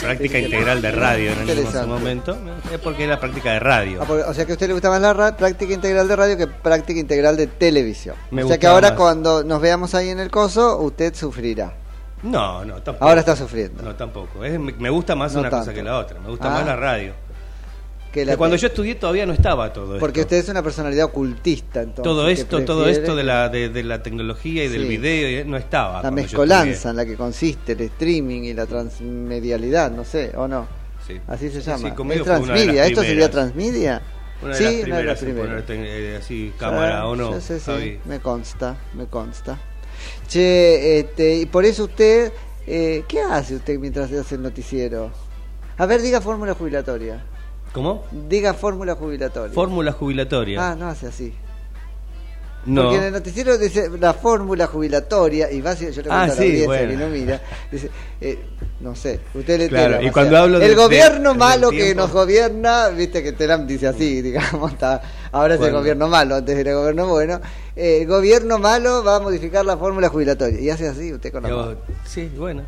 [0.00, 2.36] práctica integral de radio en ese momento,
[2.72, 3.98] es porque es la práctica de radio.
[4.02, 6.16] Ah, porque- o sea que a usted le gusta más la ra- práctica integral de
[6.16, 8.16] radio que práctica integral de televisión.
[8.30, 8.98] Me o sea que ahora más.
[8.98, 11.72] cuando nos veamos ahí en el coso, usted sufrirá.
[12.22, 13.04] No, no, tampoco.
[13.06, 13.82] Ahora está sufriendo.
[13.82, 14.44] No, tampoco.
[14.44, 16.20] Es- me me gusta más No una cosa que la otra.
[16.20, 16.50] Me gusta Ah.
[16.54, 17.12] más la radio.
[18.12, 20.00] Que Que la cuando yo estudié todavía no estaba todo esto.
[20.00, 22.02] Porque usted es una personalidad ocultista, entonces.
[22.02, 25.56] todo esto, todo esto de la, de, de la tecnología y del video y- no
[25.56, 26.02] estaba.
[26.02, 30.66] La mezcolanza en la que consiste el streaming y la transmedialidad, no sé, ¿o no?
[31.06, 31.20] Sí.
[31.28, 31.88] Así se llama.
[31.88, 32.86] sí, conmigo ¿Es fue una de las transmedia?
[32.86, 34.02] ¿Esto sería transmedia?
[34.42, 35.62] Una de sí, las primeras primeras.
[35.64, 37.40] poner eh, así cámara Ah, o no.
[37.40, 39.58] sí, sí, me consta, me consta.
[40.26, 42.32] Che, este, y por eso usted,
[42.66, 45.10] eh, ¿qué hace usted mientras hace el noticiero?
[45.78, 47.22] A ver, diga fórmula jubilatoria.
[47.72, 48.04] ¿Cómo?
[48.28, 49.54] Diga fórmula jubilatoria.
[49.54, 50.70] Fórmula jubilatoria.
[50.70, 51.32] ah, no hace así.
[52.66, 52.82] no.
[52.82, 56.34] Porque en el noticiero dice la fórmula jubilatoria y va yo le Ah, a la
[56.34, 56.90] sí, audiencia bueno.
[56.90, 58.38] que no mira, dice, eh,
[58.80, 61.94] no sé, usted le Claro, y cuando sea, hablo el de- gobierno de- malo que
[61.94, 65.00] nos gobierna, viste que Telam dice así, digamos, está,
[65.32, 67.40] ahora es el gobierno malo, antes era el gobierno bueno,
[67.76, 71.44] eh, el gobierno malo va a modificar la fórmula jubilatoria y hace así usted con
[71.44, 72.62] la Yo- sí, bueno.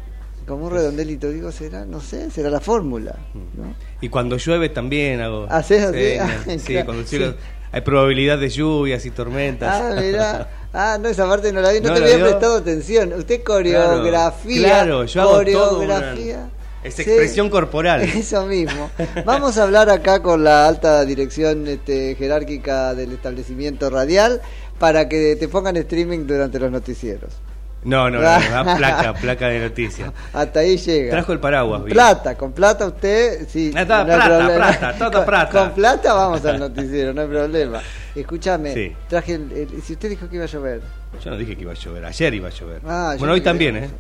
[0.47, 3.75] Como un redondelito, digo, será, no sé, será la fórmula, ¿no?
[4.01, 5.47] Y cuando llueve también hago.
[5.49, 6.17] ¿Haces así?
[6.21, 7.37] Ah, Sí, claro, cuando el cielo- sí.
[7.73, 9.81] hay probabilidad de lluvias y tormentas.
[9.81, 10.49] Ah, mirá.
[10.75, 13.13] Ah, no, esa parte no la vi, no, ¿No te había prestado atención.
[13.13, 14.59] Usted coreografía.
[14.63, 16.49] Claro, yo hago todo una- coreografía.
[16.83, 18.03] Es Sí, expresión corporal.
[18.17, 18.91] Eso mismo.
[19.25, 24.41] Vamos a hablar acá con la alta dirección este, jerárquica del establecimiento radial
[24.81, 27.35] para que te pongan streaming durante los noticieros.
[27.85, 30.13] No, no, no, da placa, placa de noticias.
[30.33, 31.11] Hasta ahí llega.
[31.11, 31.95] Trajo el paraguas, bien.
[31.95, 33.73] Plata, con plata usted, sí.
[33.75, 34.55] Ah, está, no hay plata, problema.
[34.79, 35.51] plata, todo con, plata.
[35.65, 37.81] Con plata vamos al noticiero, no hay problema.
[38.15, 38.93] Escúchame, Sí.
[39.09, 40.81] traje el, el- si usted dijo que iba a llover.
[41.25, 42.81] Yo no dije que iba a llover, ayer iba a llover.
[42.87, 43.91] Ah, bueno, hoy también, ¿eh?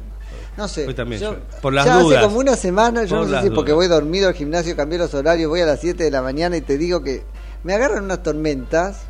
[0.57, 0.87] No sé.
[0.87, 1.37] Hoy también yo-.
[1.61, 2.19] Por las ya dudas.
[2.19, 4.99] hace como una semana, yo Por no sé si porque voy dormido al gimnasio, cambié
[4.99, 7.23] los horarios, voy a las 7 de la mañana y te digo que
[7.65, 9.01] me agarran unas tormentas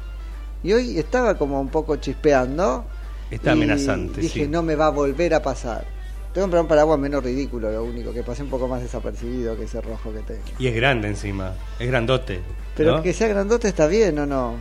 [0.63, 2.87] y hoy estaba como un poco chispeando.
[3.33, 4.49] Está y amenazante, Dije, sí.
[4.49, 5.85] no me va a volver a pasar.
[6.33, 9.57] Tengo que comprar un paraguas menos ridículo, lo único, que pase un poco más desapercibido
[9.57, 10.41] que ese rojo que tengo.
[10.59, 12.41] Y es grande encima, es grandote.
[12.77, 13.03] Pero ¿no?
[13.03, 14.57] que sea grandote está bien, ¿o no?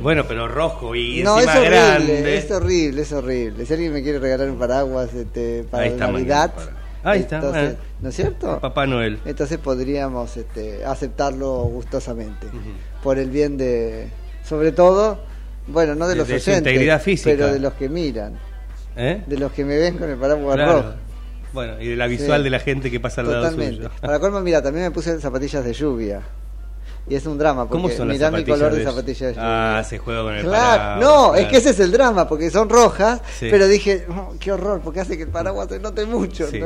[0.00, 2.36] Bueno, pero rojo y no, es encima horrible, grande.
[2.36, 3.66] es horrible, es horrible.
[3.66, 6.52] Si alguien me quiere regalar un paraguas este, para Ahí Navidad,
[7.04, 7.76] Ahí está, entonces.
[8.00, 8.60] ¿no es cierto?
[8.60, 9.18] Papá Noel.
[9.24, 12.46] Entonces podríamos este, aceptarlo gustosamente,
[13.02, 14.08] por el bien de,
[14.44, 15.18] sobre todo,
[15.66, 17.30] bueno, no de De- los de oyentes, integridad física.
[17.30, 18.34] pero de los que miran,
[18.96, 19.22] ¿Eh?
[19.26, 20.72] de los que me ven con el paraguas Claro.
[20.82, 20.94] rojo.
[21.52, 22.44] Bueno, y de la visual Sí.
[22.44, 23.90] de la gente que pasa al lado suyo.
[24.00, 26.22] Para colmo, mira, también me puse zapatillas de lluvia.
[27.08, 29.34] Y es un drama, porque ¿Cómo son las mirá mi zapatillas color de, zapatillas.
[29.36, 31.50] Ah, se juega con el Claro, paraguas, no, es claro.
[31.50, 33.48] que ese es el drama, porque son rojas, Sí.
[33.50, 36.46] pero dije, "Oh, qué horror, porque hace que el paraguas se note mucho.
[36.46, 36.60] Sí.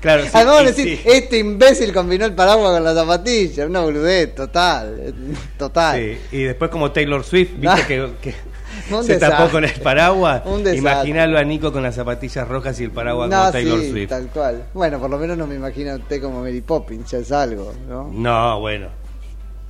[0.00, 1.02] Claro, sí, Además, decir, sí.
[1.08, 5.14] este imbécil combinó el paraguas con la zapatilla, una boludez, total,
[5.56, 5.96] total.
[6.00, 7.86] Sí, y después como Taylor Swift, viste Ah.
[7.86, 8.34] que, que
[8.90, 9.38] Un se desastre.
[9.38, 10.42] tapó con el paraguas.
[10.74, 14.08] Imaginalo a Nico con las zapatillas rojas y el paraguas No, como Taylor sí, Swift.
[14.10, 14.64] tal cual.
[14.74, 17.72] Bueno, por lo menos no me imagino a usted como Mary Poppins, ya es algo,
[17.88, 18.10] ¿no?
[18.12, 18.88] No, bueno.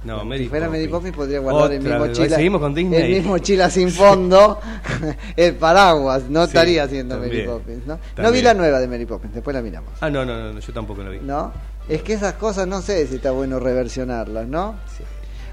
[0.07, 1.15] No, Mary si fuera Mary Poppins.
[1.17, 2.37] Podría guardar en mi Otra mochila.
[2.37, 3.03] Seguimos con Disney.
[3.17, 4.61] En mi mochila sin fondo,
[5.37, 6.25] el paraguas.
[6.31, 7.99] No Sí, estaría haciendo Mary Poppins, ¿no?
[8.17, 9.91] No vi la nueva de Mary Poppins, después la miramos.
[10.01, 11.19] Ah, no, no, no, yo tampoco lo vi.
[11.21, 11.53] ¿No?
[11.89, 14.75] Es que esas cosas no sé si está bueno reversionarlas, ¿no?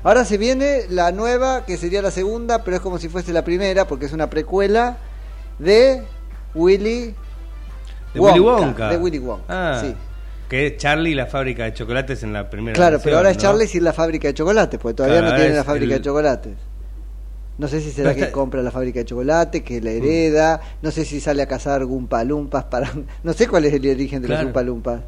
[0.03, 3.43] Ahora se viene la nueva, que sería la segunda, pero es como si fuese la
[3.43, 4.97] primera, porque es una precuela
[5.59, 6.03] de
[6.55, 7.15] Willy
[8.13, 8.89] De Willy Wonka.
[8.89, 9.95] De Willy Wonka, Ah, sí.
[10.49, 13.31] Que es Charlie y la fábrica de chocolates en la primera Claro, versión, pero ahora
[13.31, 13.37] es.
[13.37, 16.01] Charlie sin la fábrica de chocolates, porque todavía Claro, no tiene la fábrica el- de
[16.01, 16.53] chocolates.
[17.57, 20.59] No sé si será Pero que está- compra la fábrica de chocolate, que la hereda,
[20.81, 22.91] no sé si sale a cazar Gumpalumpas para...
[23.23, 24.41] No sé cuál es el origen de Claro.
[24.41, 25.01] los Gumpalumpas.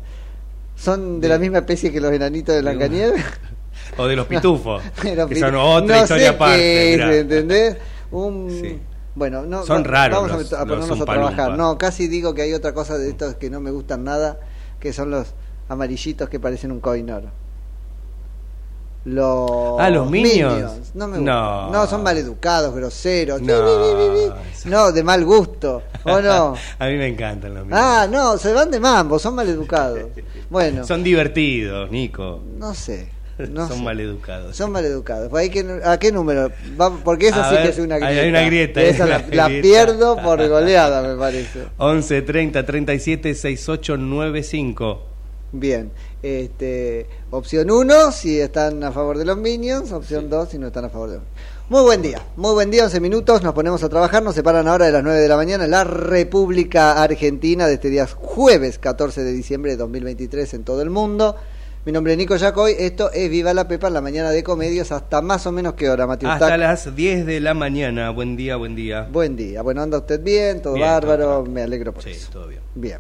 [0.76, 3.24] ¿Son de la misma especie que los enanitos de Blancanieves?
[3.98, 6.58] O de los pitufos, que son otra no historia sé aparte.
[6.58, 7.02] qué es.
[7.22, 7.78] ¿entendés?
[8.12, 8.50] Un...
[8.50, 8.80] Sí.
[9.16, 11.58] Bueno, no, Son raros vamos a los- ponernos a trabajar.
[11.58, 14.40] No, casi digo que hay otra cosa de estos que no me gustan nada,
[14.86, 15.34] que son los
[15.68, 17.24] amarillitos que parecen un coinor.
[19.06, 20.92] Los Ah, los Minions.
[20.94, 21.72] No, me No.
[21.72, 23.42] no, son maleducados, groseros.
[23.42, 24.36] No.
[24.66, 25.82] No, de mal gusto.
[26.04, 26.54] ¿O no?
[26.80, 27.84] a mí me encantan los Minions.
[27.84, 30.02] Ah, no, se van de mambo, son maleducados.
[30.52, 32.40] Bueno, Son divertidos, Nico.
[32.60, 33.10] no sé.
[33.38, 33.84] No son sé.
[33.84, 34.56] maleducados.
[34.56, 35.30] Son maleducados.
[35.30, 36.52] ¿Por ahí que- ¿A qué número?
[37.04, 38.22] Porque esa A sí ver, que es una grieta.
[38.22, 39.62] hay una grieta, Esa la, una la grieta.
[39.62, 41.64] pierdo por goleada, me parece.
[41.78, 45.02] 11 30 37 68 95.
[45.52, 45.92] Bien.
[46.24, 49.92] Este, opción 1, si están a favor de los Minions.
[49.92, 51.26] Opción 2, si no están a favor de los
[51.70, 52.22] Muy buen día.
[52.36, 53.44] Muy buen día, 11 minutos.
[53.44, 54.24] Nos ponemos a trabajar.
[54.24, 57.90] Nos separan ahora de las 9 de la mañana en la República Argentina de este
[57.90, 61.36] día jueves 14 de diciembre de 2023 en todo el mundo.
[61.86, 62.76] Mi nombre es Nico Yacoy.
[62.80, 64.92] Esto es Viva la Pepa en la mañana de comedios.
[64.92, 66.34] ¿Hasta más o menos qué hora, Matías?
[66.34, 68.10] Hasta las 10 de la mañana.
[68.10, 69.08] Buen día, buen día.
[69.12, 69.62] Buen día.
[69.62, 72.30] Bueno, anda usted bien, todo Bien, bárbaro, todo me alegro por Sí, eso.
[72.32, 72.62] todo bien.
[72.74, 72.98] Bien.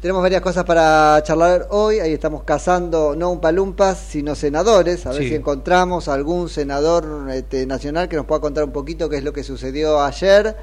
[0.00, 2.00] Tenemos varias cosas para charlar hoy.
[2.00, 5.04] Ahí estamos cazando no un palumpas, sino senadores.
[5.04, 5.28] A ver Sí.
[5.28, 9.34] si encontramos algún senador este, nacional que nos pueda contar un poquito qué es lo
[9.34, 10.56] que sucedió ayer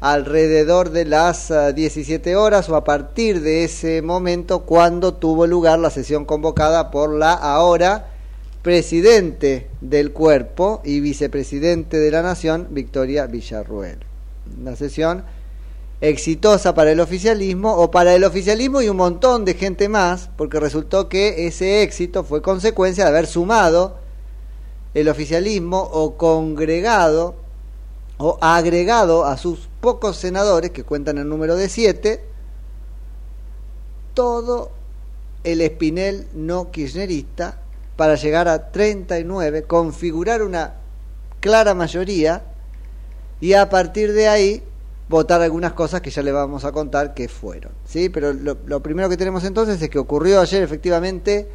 [0.00, 5.78] alrededor de las ah, 17 horas o a partir de ese momento cuando tuvo lugar
[5.78, 8.06] la sesión convocada por la ahora
[8.62, 13.98] presidente del cuerpo y vicepresidente de la nación, Victoria Villarruel.
[14.60, 15.24] Una sesión
[16.00, 20.60] exitosa para el oficialismo o para el oficialismo y un montón de gente más, porque
[20.60, 23.98] resultó que ese éxito fue consecuencia de haber sumado
[24.94, 27.34] el oficialismo o congregado
[28.18, 32.24] o agregado a sus pocos senadores, que cuentan el número de siete,
[34.14, 34.72] todo
[35.44, 37.58] el espinel no kirchnerista
[37.96, 40.74] para llegar a 39, configurar una
[41.40, 42.42] clara mayoría
[43.40, 44.62] y a partir de ahí
[45.08, 47.72] votar algunas cosas que ya le vamos a contar que fueron.
[47.84, 48.08] ¿sí?
[48.08, 51.48] Pero lo, lo primero que tenemos entonces es que ocurrió ayer efectivamente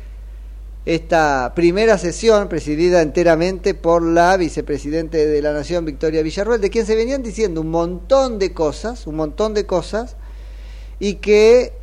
[0.85, 6.85] esta primera sesión presidida enteramente por la vicepresidente de la Nación, Victoria Villarruel, de quien
[6.85, 10.15] se venían diciendo un montón de cosas, un montón de cosas,
[10.99, 11.73] y que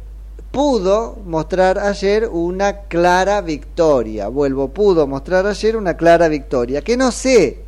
[0.53, 4.29] pudo mostrar ayer una clara victoria.
[4.29, 7.59] Vuelvo, pudo mostrar ayer una clara victoria, que no sé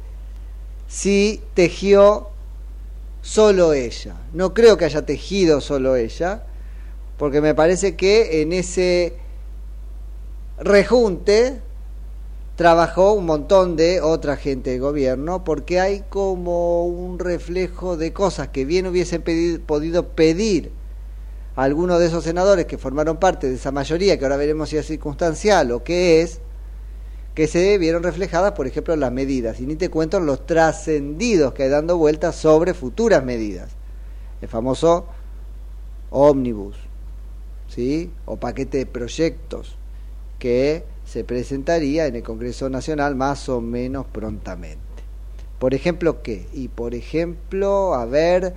[0.87, 2.29] si tejió
[3.23, 4.15] solo ella.
[4.33, 6.45] No creo que haya tejido solo ella,
[7.19, 9.24] porque me parece que en ese
[10.59, 11.61] rejunte
[12.57, 18.49] trabajó un montón de otra gente de gobierno, porque hay como un reflejo de cosas
[18.49, 19.23] que bien hubiesen
[19.67, 20.71] podido pedir
[21.57, 24.87] algunos de esos senadores que formaron parte de esa mayoría, que ahora veremos si es
[24.87, 26.41] circunstancial o qué es,
[27.35, 29.59] que se vieron reflejadas, por ejemplo, las medidas.
[29.59, 33.71] Y ni te cuento los trascendidos que hay dando vueltas sobre futuras medidas.
[34.41, 35.07] El famoso
[36.11, 36.77] ómnibus,
[37.69, 38.13] ¿sí?
[38.25, 39.77] O paquete de proyectos
[40.45, 44.79] que se presentaría en el Congreso Nacional más o menos prontamente.
[45.59, 46.47] Por ejemplo, ¿qué?
[46.53, 48.53] Y por ejemplo, a ver,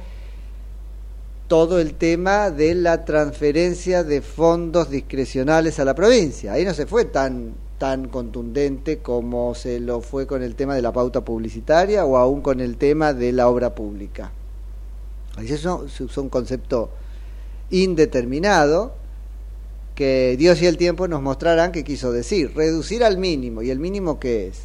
[1.48, 6.52] todo el tema de la transferencia de fondos discrecionales a la provincia.
[6.52, 10.82] Ahí no se fue tan tan contundente como se lo fue con el tema de
[10.82, 14.34] la pauta publicitaria o aún con el tema de la obra pública.
[15.38, 16.90] Ahí se usó un concepto
[17.70, 19.07] indeterminado
[19.98, 22.54] que Dios y el tiempo nos mostrarán qué quiso decir.
[22.56, 23.64] Reducir al mínimo.
[23.64, 24.62] ¿Y el mínimo qué es?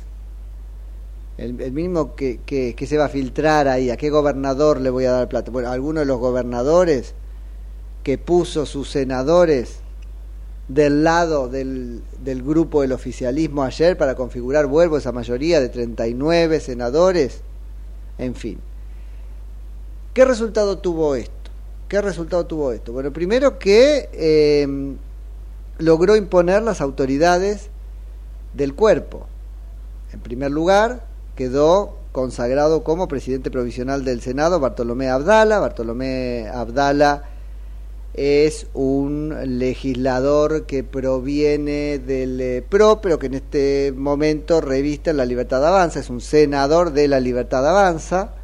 [1.38, 3.88] El, mínimo que, que, que se va a filtrar ahí.
[3.88, 5.50] ¿A qué gobernador le voy a dar plata?
[5.50, 7.14] Bueno, alguno de los gobernadores
[8.02, 9.78] que puso sus senadores
[10.68, 16.60] del lado del, del grupo del oficialismo ayer para configurar, vuelvo, esa mayoría de 39
[16.60, 17.40] senadores.
[18.18, 18.58] En fin.
[20.12, 21.32] ¿Qué resultado tuvo esto?
[21.88, 22.92] ¿Qué resultado tuvo esto?
[22.92, 24.94] Bueno, primero que eh,
[25.78, 27.70] logró imponer las autoridades
[28.54, 29.26] del cuerpo.
[30.12, 35.58] En primer lugar, quedó consagrado como presidente provisional del Senado Bartolomé Abdala.
[35.58, 37.24] Bartolomé Abdala
[38.14, 45.24] es un legislador que proviene del eh, PRO, pero que en este momento reviste la
[45.24, 48.34] Libertad Avanza, es un senador de la Libertad Avanza,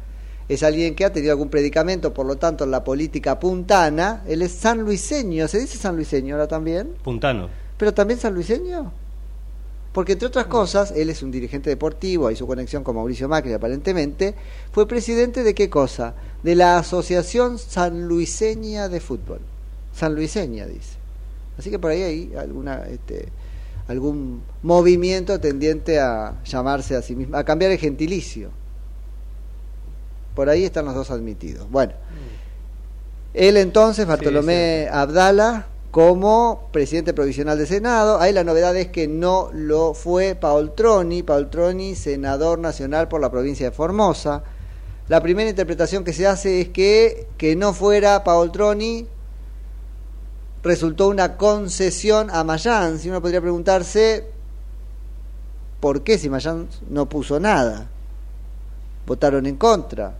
[0.49, 4.41] es alguien que ha tenido algún predicamento, por lo tanto, en la política puntana, él
[4.41, 6.95] es sanluiseño, ¿se dice sanluiseño ahora también?
[7.03, 7.49] Puntano.
[7.77, 8.91] ¿Pero también sanluiseño?
[9.93, 13.53] Porque entre otras cosas, él es un dirigente deportivo, hay su conexión con Mauricio Macri
[13.53, 14.33] aparentemente,
[14.71, 16.15] fue presidente de qué cosa?
[16.41, 19.41] De la Asociación Sanluiseña de Fútbol.
[19.93, 20.97] Sanluiseña, dice.
[21.59, 23.29] Así que por ahí hay alguna, este,
[23.87, 28.49] algún movimiento tendiente a llamarse a sí mismo, a cambiar el gentilicio.
[30.39, 31.69] Por ahí están los dos admitidos.
[31.69, 31.91] Bueno,
[33.33, 38.21] él entonces, Bartolomé Abdala, como presidente provisional del Senado.
[38.21, 43.19] Ahí la novedad es que no lo fue Paul Troni, Paul Troni, senador nacional por
[43.19, 44.43] la provincia de Formosa.
[45.09, 49.07] La primera interpretación que se hace es que que no fuera Paul Troni
[50.63, 53.03] resultó una concesión a Mayans.
[53.03, 54.25] Y uno podría preguntarse
[55.81, 57.89] por qué si Mayans no puso nada.
[59.09, 60.13] Votaron en contra.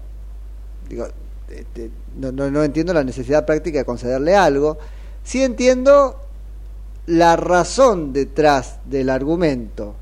[0.90, 1.08] Digo,
[1.50, 4.78] este, no, no, entiendo la necesidad práctica de concederle algo.
[5.24, 6.20] Sí entiendo
[7.06, 9.96] la razón detrás del argumento.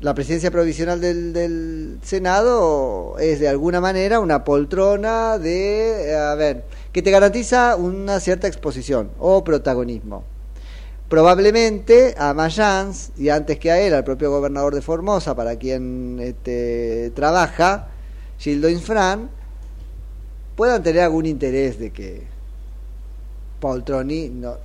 [0.00, 6.64] La presidencia provisional del, del, Senado es de alguna manera una poltrona de, a ver,
[6.90, 10.24] que te garantiza una cierta exposición o protagonismo.
[11.10, 16.18] Probablemente a Mayans y antes que a él, al propio gobernador de Formosa, para quien
[16.20, 17.88] este, trabaja,
[18.40, 19.28] Gildo Infran,
[20.56, 22.26] puedan tener algún interés de que
[23.60, 24.56] Paul Troni no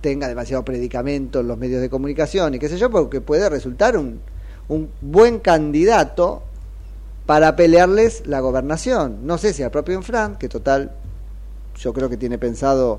[0.00, 3.96] tenga demasiado predicamento en los medios de comunicación y qué sé yo, porque puede resultar
[3.96, 4.20] un,
[4.68, 6.42] un buen candidato
[7.24, 9.24] para pelearles la gobernación.
[9.24, 10.90] No sé si al propio Infran, que total
[11.78, 12.98] yo creo que tiene pensado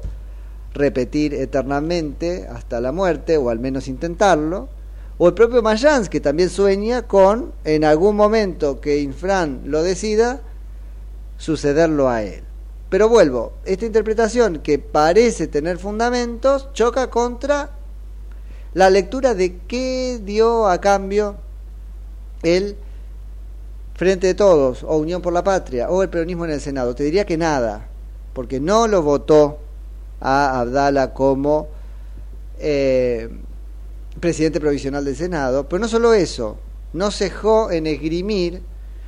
[0.73, 4.69] repetir eternamente hasta la muerte, o al menos intentarlo,
[5.17, 10.41] o el propio Mayans, que también sueña con, en algún momento que Infran lo decida,
[11.37, 12.43] sucederlo a él.
[12.89, 17.71] Pero vuelvo, esta interpretación que parece tener fundamentos choca contra
[18.73, 21.35] la lectura de qué dio a cambio
[22.43, 22.75] el
[23.95, 26.95] Frente de Todos, o Unión por la Patria, o el peronismo en el Senado.
[26.95, 27.87] Te diría que nada,
[28.33, 29.59] porque no lo votó
[30.19, 31.67] a Abdala como
[32.59, 33.29] eh,
[34.19, 36.57] presidente provisional del Senado, pero no solo eso,
[36.93, 38.61] no cejó en esgrimir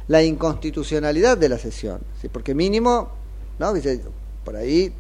[0.08, 2.30] la inconstitucionalidad de la sesión, ¿sí?
[2.30, 3.10] porque mínimo,
[3.60, 3.74] ¿no?
[4.44, 4.94] Por ahí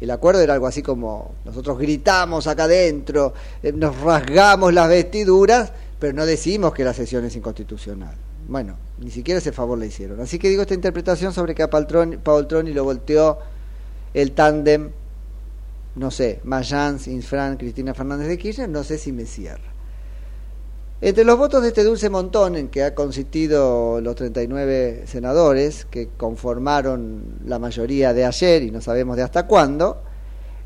[0.00, 5.72] el acuerdo era algo así como nosotros gritamos acá adentro, eh, nos rasgamos las vestiduras,
[5.98, 8.14] pero no decimos que la sesión es inconstitucional.
[8.48, 10.20] Bueno, ni siquiera ese favor le hicieron.
[10.20, 13.38] Así que digo esta interpretación sobre que a Paul Troni lo volteó
[14.12, 14.90] el tándem,
[15.96, 19.72] no sé, Mayans, Infran, Cristina Fernández de Kirchner, no sé si me cierra.
[21.00, 26.08] Entre los votos de este dulce montón en que ha consistido los 39 senadores que
[26.16, 30.02] conformaron la mayoría de ayer y no sabemos de hasta cuándo,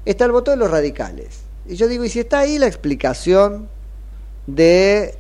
[0.05, 1.41] está el voto de los radicales.
[1.67, 3.69] Y yo digo, ¿y si está ahí la explicación
[4.47, 5.15] de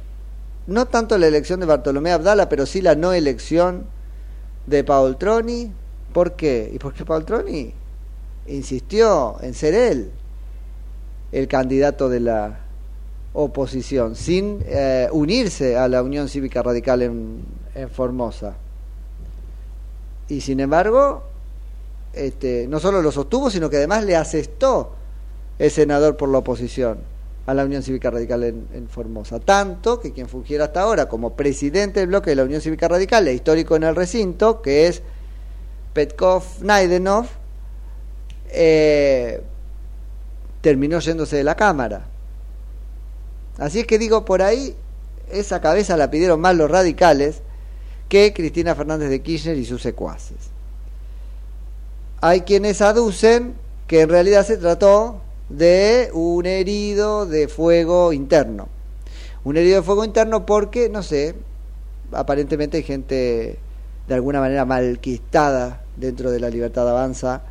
[0.66, 3.86] no tanto la elección de Bartolomé Abdala, pero sí la no elección
[4.66, 5.72] de Paul Troni?
[6.12, 6.70] ¿Por qué?
[6.72, 7.74] ¿Y por qué Paul Troni
[8.50, 10.10] insistió en ser él
[11.32, 12.60] el candidato de la
[13.32, 17.60] oposición, sin eh, unirse a la Unión Cívica Radical en,
[17.92, 18.56] Formosa.
[20.28, 21.22] Y sin embargo,
[22.12, 24.92] este, no solo lo sostuvo, sino que además le asestó
[25.58, 26.98] el senador por la oposición
[27.46, 29.38] a la Unión Cívica Radical en, en, Formosa.
[29.38, 33.28] Tanto que quien fungiera hasta ahora como presidente del bloque de la Unión Cívica Radical,
[33.28, 35.02] e histórico en el recinto, que es
[35.94, 37.26] Petkov Naidenov,
[38.52, 39.42] eh,
[40.60, 42.06] terminó yéndose de la Cámara.
[43.58, 44.74] Así es que digo, por ahí
[45.30, 47.42] esa cabeza la pidieron más los radicales
[48.08, 50.36] que Cristina Fernández de Kirchner y sus secuaces.
[52.20, 53.54] Hay quienes aducen
[53.86, 58.68] que en realidad se trató de un herido de fuego interno.
[59.44, 61.34] Un herido de fuego interno porque, no sé,
[62.12, 63.58] aparentemente hay gente
[64.06, 67.42] de alguna manera malquistada dentro de la libertad avanza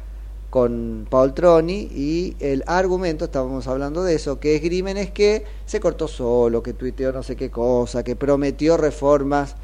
[0.50, 5.80] con Paul Troni y el argumento, estábamos hablando de eso, que esgrimen es que se
[5.80, 9.56] cortó solo, que tuiteó no sé qué cosa, que prometió reformas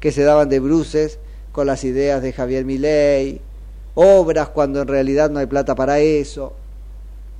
[0.00, 1.20] que se daban de bruces
[1.52, 3.40] con las ideas de Javier Milei,
[3.94, 6.54] obras cuando en realidad no hay plata para eso.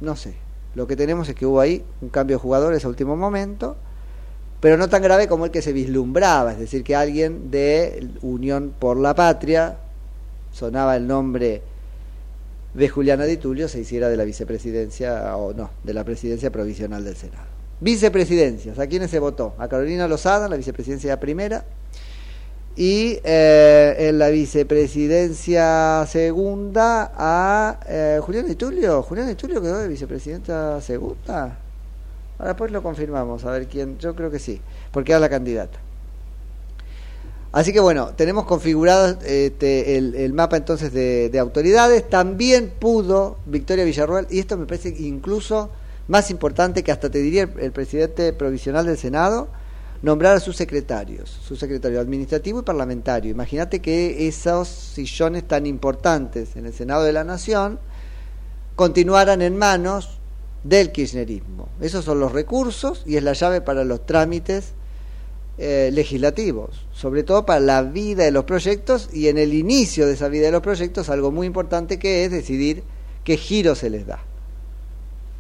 [0.00, 0.34] No sé,
[0.74, 3.76] lo que tenemos es que hubo ahí un cambio de jugadores a último momento,
[4.60, 8.72] pero no tan grave como el que se vislumbraba, es decir, que alguien de Unión
[8.78, 9.78] por la Patria,
[10.52, 11.62] sonaba el nombre
[12.74, 17.04] de Juliana Di Tulio, se hiciera de la vicepresidencia, o no, de la presidencia provisional
[17.04, 17.46] del Senado.
[17.80, 19.54] Vicepresidencias, ¿a quiénes se votó?
[19.58, 21.64] A Carolina Lozada, la vicepresidencia primera,
[22.74, 29.02] y eh, en la vicepresidencia segunda a eh, Julián Di Tulio.
[29.02, 31.58] Julián Di Tulio quedó de vicepresidenta segunda.
[32.38, 33.98] Ahora pues lo confirmamos, a ver quién.
[33.98, 34.60] Yo creo que sí,
[34.90, 35.78] porque era la candidata.
[37.52, 42.08] Así que bueno, tenemos configurado este, el, mapa entonces de, de, autoridades.
[42.08, 45.68] También pudo Victoria Villarroel, y esto me parece incluso
[46.08, 49.48] más importante que hasta te diría el, el presidente provisional del Senado,
[50.00, 53.30] nombrar a sus secretarios, su secretario administrativo y parlamentario.
[53.30, 57.78] Imagínate que esos sillones tan importantes en el Senado de la Nación
[58.76, 60.18] continuaran en manos
[60.64, 61.68] del kirchnerismo.
[61.82, 64.72] Esos son los recursos y es la llave para los trámites
[65.58, 70.14] eh, legislativos, sobre todo para la vida de los proyectos y en el inicio de
[70.14, 72.82] esa vida de los proyectos algo muy importante que es decidir
[73.24, 74.20] qué giro se les da.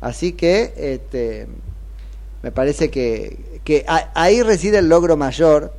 [0.00, 1.46] Así que este,
[2.42, 5.72] me parece que, que ahí reside el logro mayor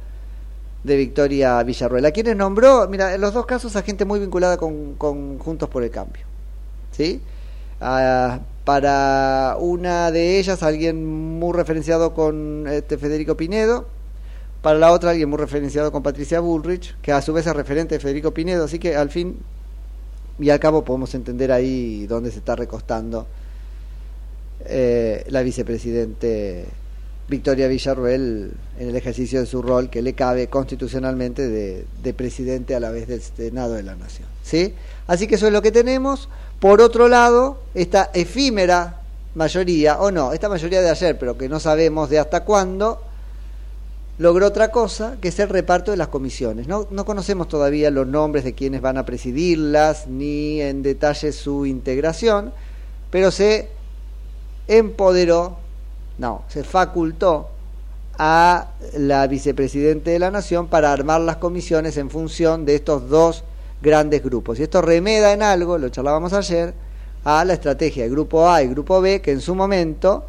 [0.84, 2.06] de Victoria Villarruel.
[2.06, 4.98] A quienes nombró, mira, en los dos casos a gente muy vinculada con,
[5.40, 6.24] Juntos por el Cambio.
[6.92, 7.22] ¿Sí?
[7.80, 13.88] Para una de ellas, alguien muy referenciado con este Federico Pinedo.
[14.64, 17.96] Para la otra, alguien muy referenciado con Patricia Bullrich, que a su vez es referente
[17.96, 18.64] de Federico Pinedo.
[18.64, 19.36] Así que al fin
[20.40, 23.28] y al cabo podemos entender ahí dónde se está recostando
[24.66, 26.64] eh, la vicepresidente
[27.28, 32.80] Victoria Villarruel en el ejercicio de su rol que le cabe constitucionalmente de, presidente a
[32.80, 34.30] la vez del Senado de la Nación.
[34.44, 34.74] ¿sí?
[35.08, 36.30] Así que eso es lo que tenemos.
[36.62, 39.02] Por otro lado, esta efímera
[39.36, 43.02] mayoría, o no, esta mayoría de ayer, pero que no sabemos de hasta cuándo,
[44.18, 46.68] logró otra cosa, que es el reparto de las comisiones.
[46.68, 51.66] No, no conocemos todavía los nombres de quienes van a presidirlas, ni en detalle su
[51.66, 52.54] integración,
[53.10, 53.70] pero se
[54.68, 55.58] empoderó,
[56.18, 57.50] no, se facultó
[58.18, 63.44] a la vicepresidente de la Nación para armar las comisiones en función de estos dos
[63.82, 64.60] grandes grupos.
[64.60, 66.74] Y esto remeda en algo, lo charlábamos ayer,
[67.24, 70.26] a la estrategia de grupo A y grupo B, que en su momento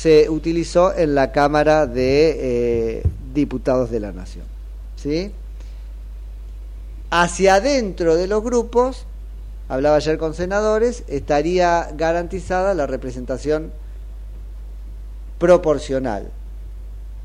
[0.00, 3.02] se utilizó en la Cámara de eh,
[3.34, 4.44] Diputados de la Nación.
[4.94, 5.32] ¿Sí?
[7.10, 9.06] Hacia adentro de los grupos
[9.68, 13.72] hablaba ayer con senadores, estaría garantizada la representación
[15.38, 16.28] proporcional.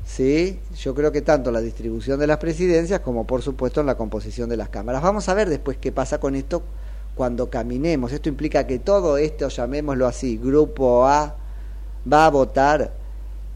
[0.04, 0.58] ¿Sí?
[0.76, 4.48] Yo creo que tanto la distribución de las presidencias como por supuesto en la composición
[4.48, 5.00] de las cámaras.
[5.00, 6.64] Vamos a ver después qué pasa con esto
[7.14, 8.10] cuando caminemos.
[8.10, 11.36] Esto implica que todo esto, llamémoslo así, grupo A,
[12.10, 12.92] va a votar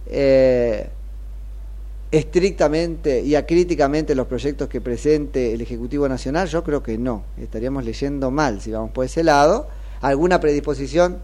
[0.06, 0.88] eh,
[2.10, 6.48] estrictamente y acríticamente los proyectos que presente el Ejecutivo Nacional?
[6.48, 7.24] Yo creo que no.
[7.36, 9.68] Estaríamos leyendo mal si vamos por ese lado.
[10.00, 11.18] Alguna predisposición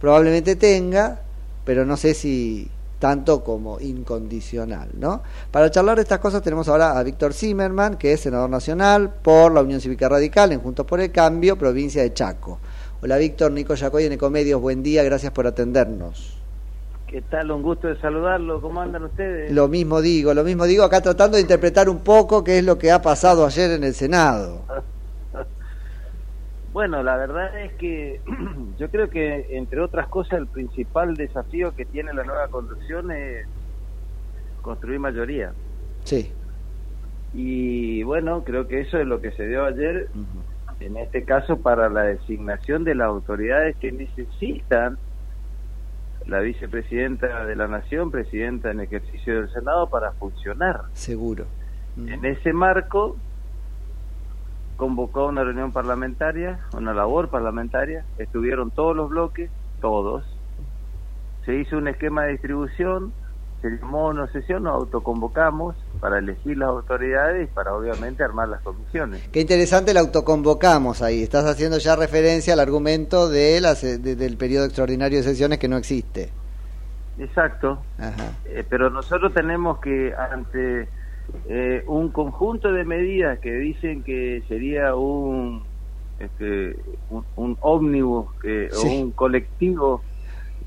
[0.00, 1.22] probablemente tenga,
[1.64, 5.22] pero no sé si tanto como incondicional, ¿no?
[5.50, 9.52] Para charlar de estas cosas tenemos ahora a Víctor Zimmerman, que es senador nacional por
[9.52, 12.58] la Unión Cívica Radical en Juntos por el Cambio, provincia de Chaco.
[13.00, 16.37] Hola Víctor, Nico Yacoy en Ecomedios, buen día, gracias por atendernos.
[17.08, 17.50] ¿Qué tal?
[17.50, 18.60] Un gusto de saludarlo.
[18.60, 19.50] ¿Cómo andan ustedes?
[19.50, 22.76] Lo mismo digo, lo mismo digo acá tratando de interpretar un poco qué es lo
[22.78, 24.60] que ha pasado ayer en el Senado.
[26.74, 28.20] bueno, la verdad es que
[28.78, 33.46] yo creo que, entre otras cosas, el principal desafío que tiene la nueva conducción es
[34.60, 35.54] construir mayoría.
[36.04, 36.30] Sí.
[37.32, 40.10] Y bueno, creo que eso es lo que se dio ayer,
[40.80, 44.98] en este caso, para la designación de las autoridades que necesitan
[46.28, 50.82] la vicepresidenta de la Nación, presidenta en ejercicio del Senado, para funcionar.
[50.92, 51.46] Seguro.
[51.96, 53.16] En ese marco,
[54.76, 60.24] convocó una reunión parlamentaria, una labor parlamentaria, estuvieron todos los bloques, todos.
[61.44, 63.12] Se hizo un esquema de distribución,
[63.60, 68.60] se llamó una sesión, nos autoconvocamos para elegir las autoridades y para obviamente armar las
[68.62, 69.26] comisiones.
[69.32, 71.22] Qué interesante la autoconvocamos ahí.
[71.22, 75.58] Estás haciendo ya referencia al argumento de la se- de- del periodo extraordinario de sesiones
[75.58, 76.30] que no existe.
[77.18, 77.82] Exacto.
[77.98, 78.32] Ajá.
[78.46, 80.88] Eh, pero nosotros tenemos que, ante
[81.48, 85.62] eh, un conjunto de medidas que dicen que sería un
[86.20, 86.76] este,
[87.10, 88.86] un, un ómnibus que, Sí.
[88.88, 90.02] o un colectivo,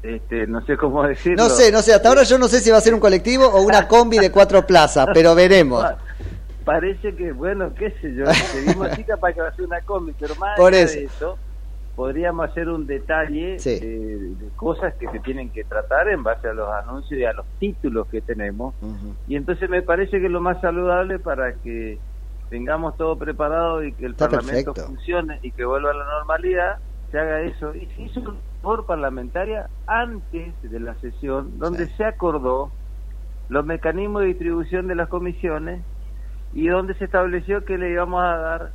[0.04, 1.44] este, no sé cómo decirlo.
[1.44, 3.46] No sé, no sé, hasta ahora yo no sé si va a ser un colectivo
[3.46, 5.84] o una combi de cuatro plazas, pero veremos.
[5.84, 5.98] Pa-
[6.64, 10.14] Parece que, bueno, qué sé yo, seguimos así capaz que va a ser una combi,
[10.20, 10.94] pero más Por eso.
[11.00, 11.38] de eso,
[11.96, 13.80] podríamos hacer un detalle Sí.
[13.80, 17.34] de, de cosas que se tienen que tratar en base a los anuncios y a
[17.34, 18.76] los títulos que tenemos.
[19.28, 21.98] Y entonces me parece que es lo más saludable para que
[22.52, 24.88] tengamos todo preparado y que el Está Parlamento perfecto.
[24.96, 26.78] funcione y que vuelva a la normalidad,
[27.12, 27.74] se haga eso.
[27.74, 28.22] Y se hizo
[28.62, 32.72] labor parlamentaria antes de la sesión, donde se acordó
[33.50, 35.84] los mecanismos de distribución de las comisiones
[36.54, 38.72] y donde se estableció que le íbamos a dar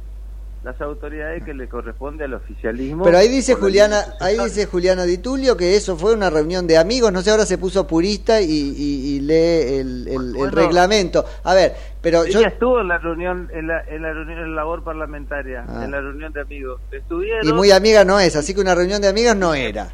[0.66, 3.04] las autoridades que le corresponde al oficialismo.
[3.04, 6.76] Pero ahí dice Juliana, ahí dice Juliana Di Tulio que eso fue una reunión de
[6.76, 10.50] amigos, no sé, ahora se puso purista y, y- y lee el, el- el Bueno,
[10.50, 11.24] reglamento.
[11.44, 12.40] A ver, pero yo...
[12.40, 15.84] Ella estuvo en la reunión, en la, en la reunión de labor parlamentaria, Ah.
[15.84, 16.80] en la reunión de amigos.
[16.90, 19.90] Estuvieron Y muy amiga no es, así que una reunión de amigas no era.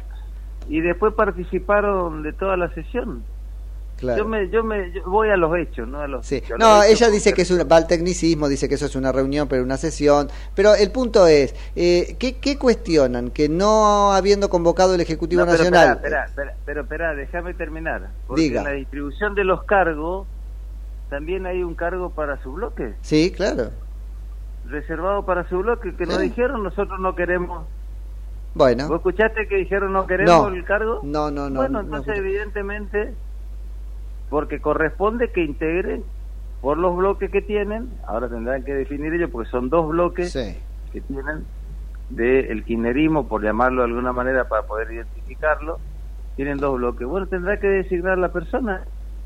[0.67, 3.23] y después participaron de toda la sesión.
[4.03, 4.21] Claro.
[4.23, 6.25] Yo me, yo me, yo voy a los hechos, no a los.
[6.25, 6.43] Sí.
[6.53, 9.13] a No, ella dice que es una, va al tecnicismo, dice que eso es una
[9.13, 10.27] reunión, pero una sesión.
[10.55, 13.31] Pero el punto es, eh, ¿qué, qué cuestionan?
[13.31, 15.95] Que no habiendo convocado el Ejecutivo No, pero Nacional...
[15.95, 18.09] Espera, espera, espera, pero espera, déjame terminar.
[18.27, 18.59] Porque Diga.
[18.59, 20.27] en la distribución de los cargos
[21.09, 23.69] también hay un cargo para su bloque, Sí, claro.
[24.67, 27.65] reservado para su bloque, que nos dijeron nosotros no queremos.
[28.55, 28.87] Bueno.
[28.87, 30.55] ¿Vos escuchaste que dijeron no queremos No.
[30.55, 30.99] el cargo?
[31.03, 31.59] No, no, no.
[31.59, 33.13] bueno, no entonces evidentemente,
[34.33, 36.03] porque corresponde que integren
[36.59, 40.57] por los bloques que tienen, ahora tendrán que definir ellos, porque son dos bloques Sí.
[40.91, 41.45] que tienen
[42.09, 45.77] del kirchnerismo, por llamarlo de alguna manera para poder identificarlo,
[46.35, 47.05] tienen dos bloques.
[47.07, 48.81] Bueno, tendrá que designar la persona.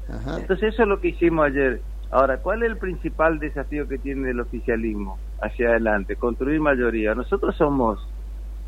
[0.09, 0.39] Ajá.
[0.41, 1.79] Entonces eso es lo que hicimos ayer.
[2.11, 6.17] Ahora, ¿cuál es el principal desafío que tiene el oficialismo hacia adelante?
[6.17, 7.15] Construir mayoría.
[7.15, 8.05] Nosotros somos,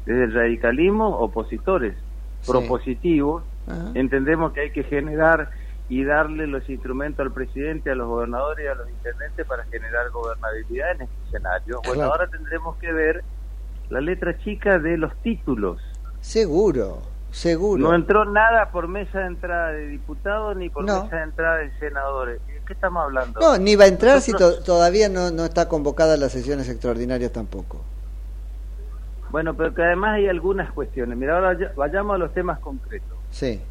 [0.06, 1.96] desde el radicalismo, opositores,
[2.40, 2.50] Sí.
[2.54, 3.44] propositivos.
[3.68, 3.92] Ajá.
[3.94, 5.50] Entendemos que hay que generar
[5.90, 10.10] y darle los instrumentos al presidente, a los gobernadores y a los intendentes para generar
[10.12, 11.78] gobernabilidad en este escenario.
[11.84, 12.12] Bueno, Claro.
[12.12, 13.24] ahora tendremos que ver
[13.90, 15.82] la letra chica de los títulos.
[16.22, 17.00] Seguro,
[17.32, 17.82] seguro.
[17.82, 21.04] No entró nada por mesa de entrada de diputados ni por No.
[21.06, 22.40] mesa de entrada de senadores.
[22.46, 23.40] ¿De qué estamos hablando?
[23.40, 27.32] No, ni va a entrar si to- todavía no, no está convocada las sesiones extraordinarias
[27.32, 27.82] tampoco.
[29.32, 31.18] Bueno, pero que además hay algunas cuestiones.
[31.18, 33.18] Mira, ahora ya- vayamos a los temas concretos.
[33.32, 33.62] Sí.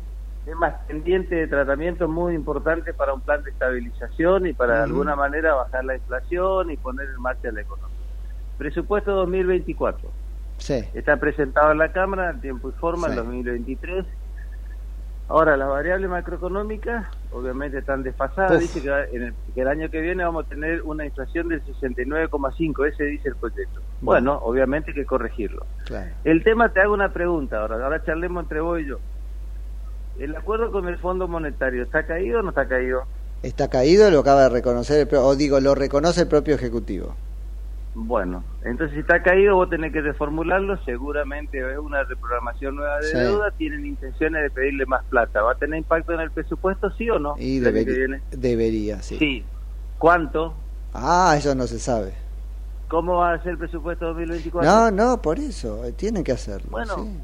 [0.48, 5.14] Temas pendientes de tratamiento muy importantes para un plan de estabilización y para de alguna
[5.14, 7.94] manera bajar la inflación y poner en marcha la economía.
[8.56, 10.08] Presupuesto 2024.
[10.56, 10.82] Sí.
[10.94, 13.10] Está presentado en la Cámara en tiempo y forma Sí.
[13.10, 14.06] en 2023.
[15.28, 18.52] Ahora, las variables macroeconómicas obviamente están desfasadas.
[18.52, 18.60] Uf.
[18.60, 21.62] Dice que, en el, que el año que viene vamos a tener una inflación del
[21.62, 22.88] 69,5.
[22.88, 23.82] Ese dice el proyecto.
[24.00, 25.66] Bueno, obviamente hay que corregirlo.
[25.84, 26.10] Claro.
[26.24, 27.84] El tema, te hago una pregunta ahora.
[27.84, 28.98] Ahora charlemos entre vos y yo.
[30.18, 33.02] ¿El acuerdo con el Fondo Monetario está caído o no está caído?
[33.42, 37.14] Está caído, lo acaba de reconocer, el o digo, lo reconoce el propio Ejecutivo.
[37.94, 43.06] Bueno, entonces si está caído vos tenés que reformularlo, seguramente es una reprogramación nueva de
[43.10, 43.18] Sí.
[43.18, 45.42] deuda, tienen intenciones de pedirle más plata.
[45.42, 47.34] ¿Va a tener impacto en el presupuesto, sí o no?
[47.38, 49.16] Y debería, debería, sí.
[49.18, 49.44] Sí.
[49.98, 50.54] ¿Cuánto?
[50.92, 52.12] Ah, eso no se sabe.
[52.88, 54.70] ¿Cómo va a ser el presupuesto 2024?
[54.70, 56.68] No, no, por eso, tienen que hacerlo.
[56.70, 57.18] Bueno, sí.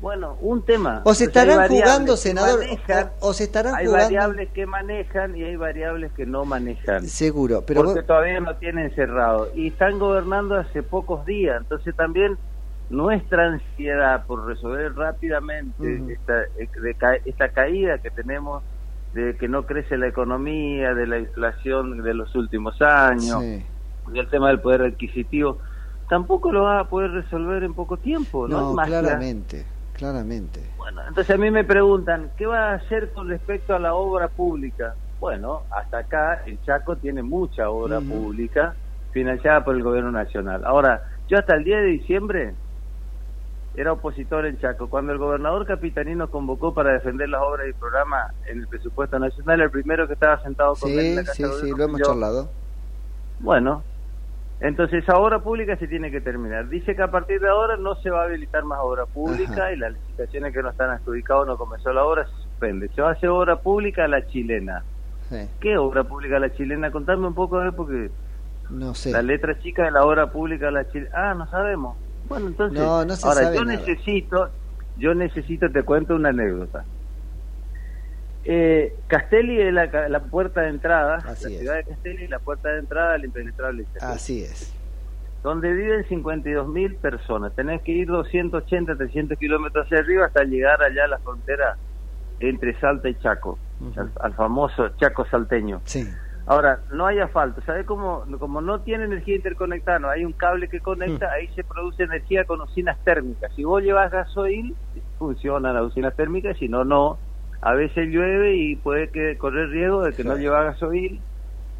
[0.00, 1.00] Bueno, un tema.
[1.04, 4.04] O se hay estarán jugando, senador, manejan, o, o se estarán hay jugando...
[4.04, 7.06] variables que manejan y hay variables que no manejan.
[7.08, 11.94] Seguro, pero porque vos- todavía no tienen cerrado y están gobernando hace pocos días entonces
[11.96, 12.36] también
[12.90, 16.34] nuestra ansiedad por resolver rápidamente esta,
[16.80, 18.62] de ca- esta caída que tenemos
[19.12, 23.64] de que no crece la economía de la inflación de los últimos años Sí.
[24.12, 25.58] del tema del poder adquisitivo
[26.08, 29.64] tampoco lo va a poder resolver en poco tiempo no, No, claramente,
[29.96, 30.60] claramente.
[30.76, 34.28] Bueno, entonces a mí me preguntan, ¿qué va a hacer con respecto a la obra
[34.28, 34.94] pública?
[35.18, 38.74] Bueno, hasta acá el Chaco tiene mucha obra pública
[39.12, 40.62] financiada por el gobierno nacional.
[40.64, 42.54] Ahora, yo hasta el 10 de diciembre
[43.74, 44.88] era opositor en Chaco.
[44.88, 49.60] Cuando el gobernador capitanino convocó para defender las obras y programas en el presupuesto nacional,
[49.62, 52.00] el primero que estaba sentado con él en Sí, la casa sí, sí, lo hemos
[52.00, 52.06] yo.
[52.06, 52.50] charlado.
[53.40, 53.82] Bueno,
[54.60, 56.68] entonces esa obra pública se tiene que terminar.
[56.68, 59.72] Dice que a partir de ahora no se va a habilitar más obra pública Ajá.
[59.72, 62.88] y las licitaciones que no están adjudicadas no comenzó la obra, se suspende.
[62.94, 64.82] Se va a hacer obra pública a la chilena.
[65.28, 65.48] Sí.
[65.60, 66.90] ¿Qué obra pública a la chilena?
[66.90, 68.10] Contame un poco, a ver, porque
[68.70, 69.10] No sé.
[69.12, 71.10] la letra chica de la obra pública a la chilena.
[71.14, 71.96] Ah, no sabemos.
[72.28, 73.78] Bueno, entonces, No, no se ahora sabe yo nada.
[73.78, 74.48] necesito,
[74.96, 76.84] yo necesito, te cuento una anécdota.
[78.48, 81.58] Eh, Castelli es la, la puerta de entrada, Así la es.
[81.60, 84.12] ciudad de Castelli es la puerta de entrada al impenetrable exterior.
[84.12, 84.72] Así es.
[85.42, 87.54] donde viven 52 mil personas.
[87.54, 91.76] Tenés que ir 280, 300 kilómetros hacia arriba hasta llegar allá a la frontera
[92.40, 93.58] entre Salta y Chaco,
[93.96, 95.80] al, al famoso Chaco salteño.
[95.84, 96.04] Sí.
[96.48, 97.60] Ahora, no hay asfalto.
[97.62, 98.24] ¿Sabes cómo?
[98.38, 100.82] Como no tiene energía interconectada, no hay un cable que Mm.
[100.82, 103.52] conecta, ahí se produce energía con usinas térmicas.
[103.56, 104.74] Si vos llevas gasoil,
[105.18, 107.18] funcionan las usinas térmicas, si no, no.
[107.66, 111.20] A veces llueve y puede que correr riesgo de que no lleva gasoil.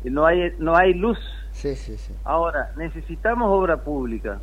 [0.03, 1.19] Y no hay, no hay luz
[1.53, 2.13] Sí, sí, sí.
[2.25, 4.41] Ahora, necesitamos obra pública.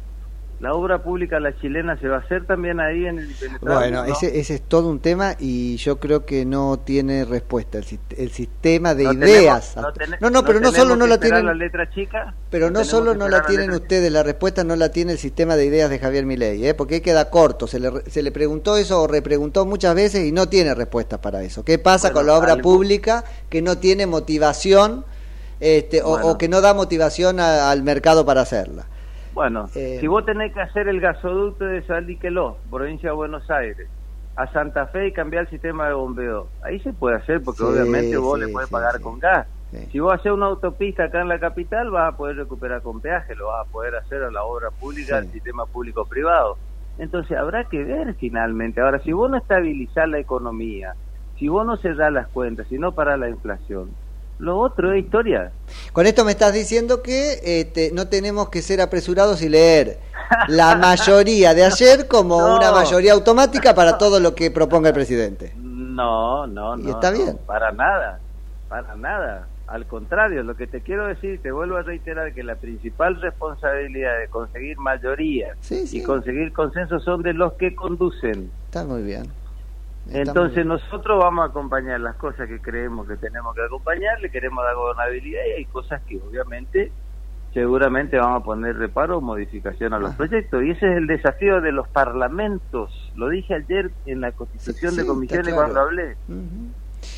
[0.64, 3.28] La obra pública, la chilena, se va a hacer también ahí en el
[3.60, 4.12] Bueno, ¿no?
[4.14, 7.80] ese, ese es todo un tema y yo creo que no tiene respuesta.
[7.80, 7.86] El,
[8.18, 9.76] el sistema de No ideas.
[9.94, 11.46] tenemos- no no, no, pero no solo no la tienen.
[11.46, 12.34] la letra chica.
[12.50, 15.66] Pero no solo no la tienen ustedes, la respuesta no la tiene el sistema de
[15.66, 16.74] ideas de Javier Milei, ¿eh?
[16.74, 17.68] porque queda corto.
[17.68, 21.44] Se le, se le preguntó eso o repreguntó muchas veces y no tiene respuesta para
[21.44, 21.66] eso.
[21.66, 25.04] ¿Qué pasa Bueno, con la obra algo- pública que no tiene motivación
[25.60, 28.86] este, o- o, que no da motivación a- al mercado para hacerla?
[29.34, 33.90] Bueno, Eh, si vos tenés que hacer el gasoducto de Saliqueló, provincia de Buenos Aires,
[34.36, 37.66] a Santa Fe y cambiar el sistema de bombeo, ahí se puede hacer porque Sí,
[37.66, 39.48] obviamente vos sí, le podés sí, pagar con gas.
[39.92, 43.36] Si vos haces una autopista acá en la capital, vas a poder recuperar con peaje,
[43.36, 46.60] lo vas a poder hacer a la obra pública, al sistema público-privado.
[46.98, 48.82] Entonces habrá que ver finalmente.
[48.82, 50.96] Ahora, si vos no estabilizás la economía,
[51.36, 53.98] si vos no cerrás las cuentas, si no parás la inflación,
[54.40, 55.52] lo otro es historia.
[55.94, 60.00] Con esto me estás diciendo que este, no tenemos que ser apresurados y leer
[60.48, 62.58] la mayoría de ayer como No.
[62.58, 65.54] una mayoría automática para todo lo que proponga el presidente.
[65.58, 66.90] No, no, Y no.
[66.92, 67.38] está no, bien.
[67.46, 68.20] para nada,
[68.70, 69.48] para nada.
[69.68, 74.20] Al contrario, lo que te quiero decir, te vuelvo a reiterar que la principal responsabilidad
[74.20, 76.00] de conseguir mayoría Sí, sí.
[76.00, 78.52] y conseguir consenso son de los que conducen.
[78.66, 79.32] Está muy bien.
[80.12, 84.64] Entonces nosotros vamos a acompañar las cosas que creemos que tenemos que acompañar, le queremos
[84.64, 86.92] dar gobernabilidad y hay cosas que obviamente
[87.54, 91.62] seguramente vamos a poner reparo o modificación a los proyectos y ese es el desafío
[91.62, 93.12] de los parlamentos.
[93.16, 95.62] Lo dije ayer en la constitución Sí, de comisiones claro.
[95.62, 96.18] cuando hablé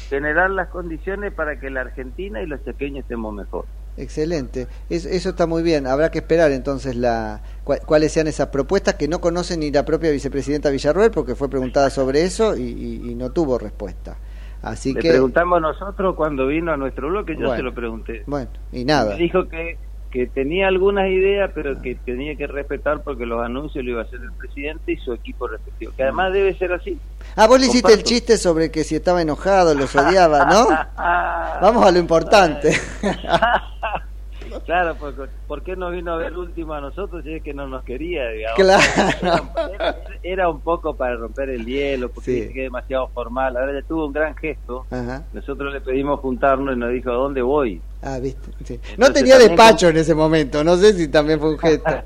[0.10, 3.66] generar las condiciones para que la Argentina y los pequeños estemos mejor.
[3.98, 4.68] Excelente.
[4.90, 5.88] Es- eso está muy bien.
[5.88, 9.86] Habrá que esperar entonces la cua- cuáles sean esas propuestas que no conoce ni la
[9.86, 14.18] propia vicepresidenta Villarroel porque fue preguntada sobre eso y, y- y no tuvo respuesta.
[14.62, 17.56] Así Le que preguntamos nosotros cuando vino a nuestro bloque, yo Bueno.
[17.56, 18.24] se lo pregunté.
[18.26, 19.14] bueno, y nada.
[19.16, 19.78] Me dijo que,
[20.16, 24.06] que tenía algunas ideas, pero que tenía que respetar porque los anuncios lo iba a
[24.06, 25.92] hacer el presidente y su equipo respectivo.
[25.94, 26.98] Que además debe ser así.
[27.36, 30.68] Ah, vos le hiciste el chiste sobre que si estaba enojado, los odiaba, ¿no?
[31.62, 32.72] Vamos a lo importante.
[34.64, 37.68] Claro, porque ¿por qué no vino a ver último a nosotros si es que no
[37.68, 38.56] nos quería, digamos?
[38.58, 39.50] Claro.
[39.74, 42.42] Era, era un poco para romper el hielo, porque Sí.
[42.42, 43.58] dice que es demasiado formal.
[43.58, 44.86] Ahora ya tuvo un gran gesto.
[44.90, 45.24] Ajá.
[45.34, 47.82] Nosotros le pedimos juntarnos y nos dijo, ¿a dónde voy?
[48.02, 48.52] Ah, viste.
[48.64, 48.80] sí.
[48.98, 51.90] No tenía despacho en ese momento, no sé si también fue un gesto.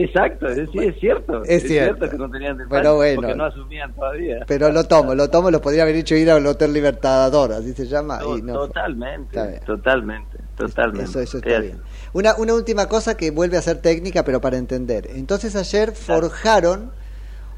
[0.00, 1.42] Exacto, es, sí, es cierto.
[1.44, 2.08] Es cierto.
[2.08, 3.20] que no tenían despacho Pero bueno.
[3.20, 4.44] porque no asumían todavía.
[4.46, 7.86] Pero lo tomo, lo tomo, lo podría haber hecho ir al Hotel Libertador, así se
[7.86, 8.18] llama.
[8.20, 11.04] To- y no totalmente, totalmente, totalmente.
[11.10, 11.80] Eso, eso Es está bien.
[12.12, 15.08] Una, una última cosa que vuelve a ser técnica, pero para entender.
[15.14, 16.92] Entonces ayer forjaron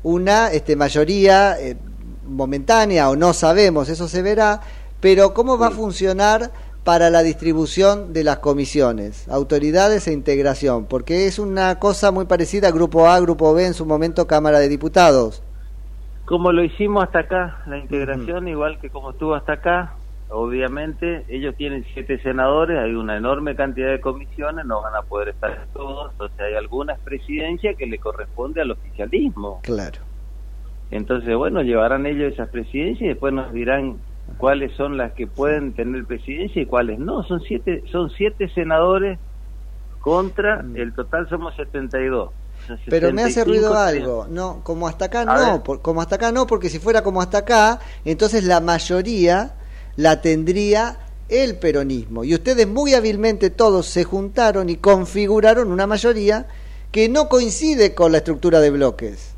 [0.03, 1.77] una este, mayoría eh,
[2.27, 4.61] momentánea o no sabemos, eso se verá,
[5.01, 6.51] pero ¿cómo va a funcionar
[6.91, 10.87] para la distribución de las comisiones, autoridades e integración?
[10.87, 14.59] Porque es una cosa muy parecida a Grupo A, Grupo B, en su momento Cámara
[14.59, 15.41] de Diputados.
[16.25, 19.95] Como lo hicimos hasta acá, la integración, igual que como estuvo hasta acá,
[20.31, 25.29] obviamente ellos tienen siete senadores, hay una enorme cantidad de comisiones, no van a poder
[25.29, 29.61] estar todos, entonces hay algunas presidencias que le corresponde al oficialismo.
[29.63, 30.01] Claro.
[30.91, 33.99] Entonces, bueno, llevarán ellos esas presidencias y después nos dirán
[34.39, 37.23] cuáles son las que pueden tener presidencia y cuáles no.
[37.25, 39.19] Son siete, son siete senadores
[40.01, 42.31] contra, el total somos 72.
[42.67, 42.81] Son Mm.
[42.91, 46.17] Pero me hace 75 ruido algo, no, como hasta acá A no, por- como hasta
[46.17, 49.55] acá no, porque si fuera como hasta acá, entonces la mayoría
[49.97, 52.23] la tendría el peronismo.
[52.25, 56.47] Y ustedes muy hábilmente todos se juntaron y configuraron una mayoría
[56.93, 59.35] que no coincide con la estructura de bloques.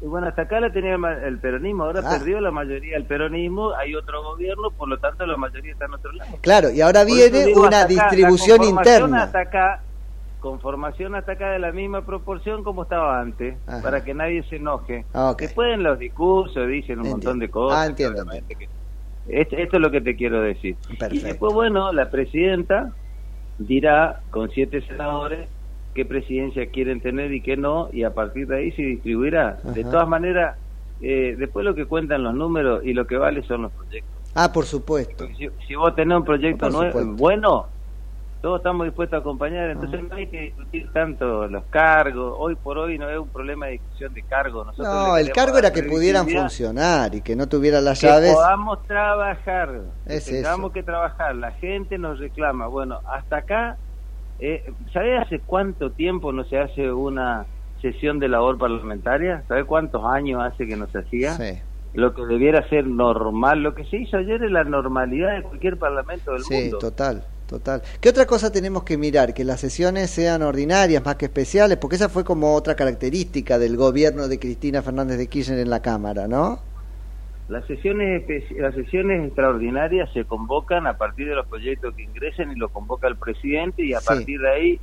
[0.00, 2.16] Y bueno, hasta acá la tenía el peronismo, ahora Ah.
[2.18, 5.94] perdió la mayoría el peronismo, hay otro gobierno, por lo tanto la mayoría está en
[5.94, 6.36] otro lado.
[6.42, 9.22] Claro, y ahora viene digo, una acá, distribución conformación interna.
[9.24, 9.82] Hasta acá,
[10.40, 13.82] conformación hasta acá de la misma proporción como estaba antes, Ajá.
[13.82, 15.06] para que nadie se enoje.
[15.14, 15.40] Ah, ok.
[15.40, 17.78] Después en los discursos dicen un montón de cosas.
[17.78, 18.68] Ah, entiendo, que-
[19.28, 20.76] Esto, esto es lo que te quiero decir.
[21.10, 22.92] Y después, bueno, la presidenta
[23.58, 25.48] dirá con siete senadores
[25.96, 29.58] qué presidencia quieren tener y qué no, y a partir de ahí se distribuirá.
[29.64, 30.56] De todas maneras,
[31.00, 34.12] eh, después lo que cuentan los números y lo que vale son los proyectos.
[34.34, 35.26] Ah, por supuesto.
[35.36, 37.66] Si, si vos tenés un proyecto nuevo, bueno,
[38.42, 42.34] todos estamos dispuestos a acompañar, entonces no hay que discutir tanto los cargos.
[42.38, 44.66] Hoy por hoy no es un problema de discusión de cargos.
[44.66, 48.34] Nosotros No, el cargo era que pudieran funcionar y que no tuvieran las que llaves.
[48.34, 50.72] podamos trabajar, que Es tengamos eso.
[50.74, 51.34] que trabajar.
[51.34, 52.66] La gente nos reclama.
[52.66, 53.78] Bueno, hasta acá,
[54.38, 57.46] eh, ¿sabés hace cuánto tiempo no se hace una
[57.80, 59.44] sesión de labor parlamentaria?
[59.48, 61.32] ¿Sabés cuántos años hace que no se hacía?
[61.34, 61.60] Sí.
[61.94, 65.78] Lo que debiera ser normal, lo que se hizo ayer es la normalidad de cualquier
[65.78, 66.78] parlamento del Sí, mundo.
[66.78, 67.80] total, total.
[68.00, 69.32] ¿Qué otra cosa tenemos que mirar?
[69.32, 73.76] Que las sesiones sean ordinarias más que especiales, porque esa fue como otra característica del
[73.78, 76.58] gobierno de Cristina Fernández de Kirchner en la Cámara, ¿no?
[77.48, 78.24] Las sesiones,
[78.58, 83.06] las sesiones extraordinarias se convocan a partir de los proyectos que ingresen y lo convoca
[83.06, 84.06] el presidente y a Sí.
[84.08, 84.80] partir de ahí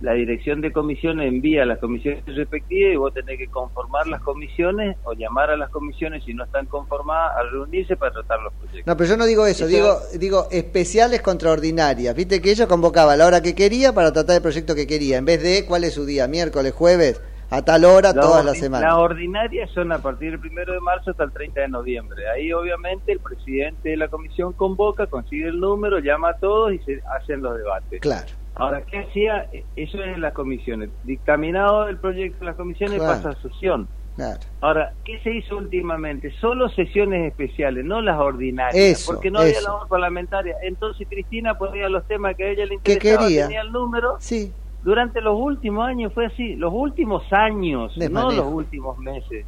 [0.00, 4.20] la dirección de comisiones envía a las comisiones respectivas y vos tenés que conformar las
[4.20, 8.52] comisiones o llamar a las comisiones si no están conformadas a reunirse para tratar los
[8.54, 8.84] proyectos.
[8.84, 12.16] No, pero yo no digo eso, Eso- digo digo especiales contra ordinarias.
[12.16, 15.18] Viste que ella convocaba a la hora que quería para tratar el proyecto que quería,
[15.18, 18.90] en vez de cuál es su día, miércoles, jueves, a tal hora, todas las semanas.
[18.90, 22.22] Las ordinarias son a partir del primero de marzo hasta el 30 de noviembre.
[22.30, 26.78] Ahí obviamente el presidente de la comisión convoca, consigue el número, llama a todos y
[26.78, 28.00] se hacen los debates.
[28.00, 28.26] Claro.
[28.54, 29.48] Ahora, ¿qué hacía?
[29.76, 30.90] Eso es en las comisiones.
[31.04, 33.12] Dictaminado el proyecto en las comisiones Claro.
[33.22, 33.88] pasa a sesión.
[34.16, 34.40] Claro.
[34.60, 36.30] Ahora, ¿qué se hizo últimamente?
[36.38, 38.74] Solo sesiones especiales, no las ordinarias.
[39.00, 40.56] Eso, porque no había labor parlamentaria.
[40.62, 43.46] Entonces Cristina ponía los temas que a ella le interesaba, quería.
[43.46, 44.16] tenía el número.
[44.20, 44.52] Sí.
[44.82, 46.56] Durante los últimos años fue así.
[46.56, 48.42] Los últimos años, De no manejo.
[48.44, 49.46] los últimos meses.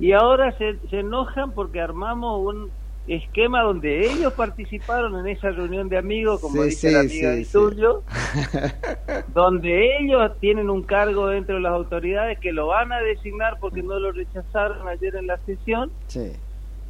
[0.00, 2.70] Y ahora se, se enojan porque armamos un
[3.06, 7.34] esquema donde ellos participaron en esa reunión de amigos, como Sí, dice sí, la amiga
[7.36, 7.52] sí, sí.
[7.52, 8.02] tuyo,
[9.34, 13.82] donde ellos tienen un cargo dentro de las autoridades que lo van a designar porque
[13.82, 15.90] no lo rechazaron ayer en la sesión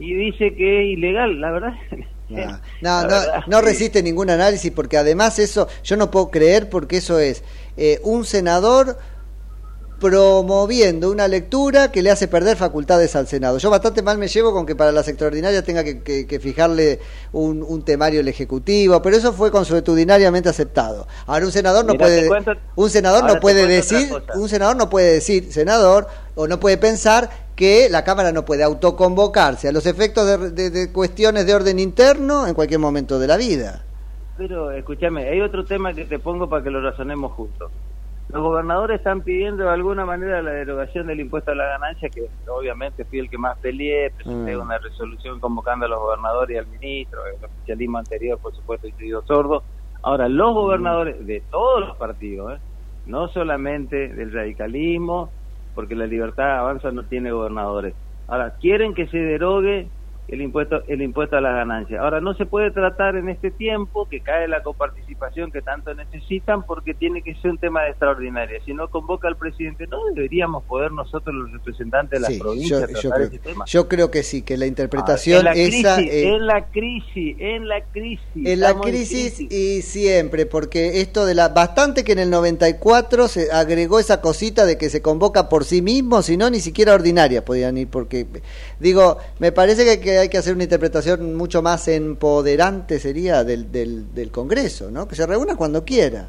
[0.00, 1.40] y dice que es ilegal.
[1.40, 1.74] La verdad,
[2.30, 2.42] No,
[2.80, 6.98] la no, no, no resiste ningún análisis porque además eso, yo no puedo creer porque
[6.98, 7.42] eso es
[7.76, 8.98] eh, un senador
[10.00, 13.58] promoviendo una lectura que le hace perder facultades al Senado.
[13.58, 17.00] Yo bastante mal me llevo con que para las extraordinarias tenga que, que- que fijarle
[17.32, 21.08] un, un temario el Ejecutivo, pero eso fue consuetudinariamente aceptado.
[21.26, 25.12] Ahora un senador no puede cuento- un senador no puede decir, un senador no puede
[25.14, 30.24] decir, senador, o no puede pensar que la Cámara no puede autoconvocarse a los efectos
[30.26, 33.82] de, de- de cuestiones de orden interno en cualquier momento de la vida.
[34.36, 37.72] Pero escúchame, hay otro tema que te pongo para que lo razonemos juntos.
[38.28, 42.28] Los gobernadores están pidiendo de alguna manera la derogación del impuesto a la ganancia, que
[42.46, 44.60] obviamente fui el que más peleé, presenté Mm.
[44.60, 49.22] una resolución convocando a los gobernadores y al ministro, el oficialismo anterior, por supuesto, sido
[49.26, 49.64] sordo.
[50.02, 52.60] Ahora, los gobernadores de todos los partidos, ¿eh?
[53.06, 55.30] no solamente del radicalismo,
[55.78, 57.94] porque la libertad avanza no tiene gobernadores.
[58.26, 59.92] Ahora, quieren que se derogue
[60.28, 62.00] el impuesto el impuesto a las ganancias.
[62.00, 66.64] Ahora no se puede tratar en este tiempo que cae la coparticipación que tanto necesitan
[66.64, 68.60] porque tiene que ser un tema de extraordinaria.
[68.64, 72.80] Si no convoca al presidente, no deberíamos poder nosotros los representantes de las Sí, provincias
[72.80, 73.64] yo, tratar yo creo, ese tema.
[73.66, 77.36] yo creo que sí, que la interpretación en la crisis, esa eh, en la crisis,
[77.38, 82.18] en la crisis, en la crisis y siempre, porque esto de la bastante que en
[82.18, 86.50] el 94 se agregó esa cosita de que se convoca por sí mismo, si no
[86.50, 88.26] ni siquiera ordinaria podían ir, porque
[88.78, 93.70] digo, me parece que, que hay que hacer una interpretación mucho más empoderante sería del,
[93.72, 95.08] del, del Congreso, ¿no?
[95.08, 96.28] Que se reúna cuando quiera.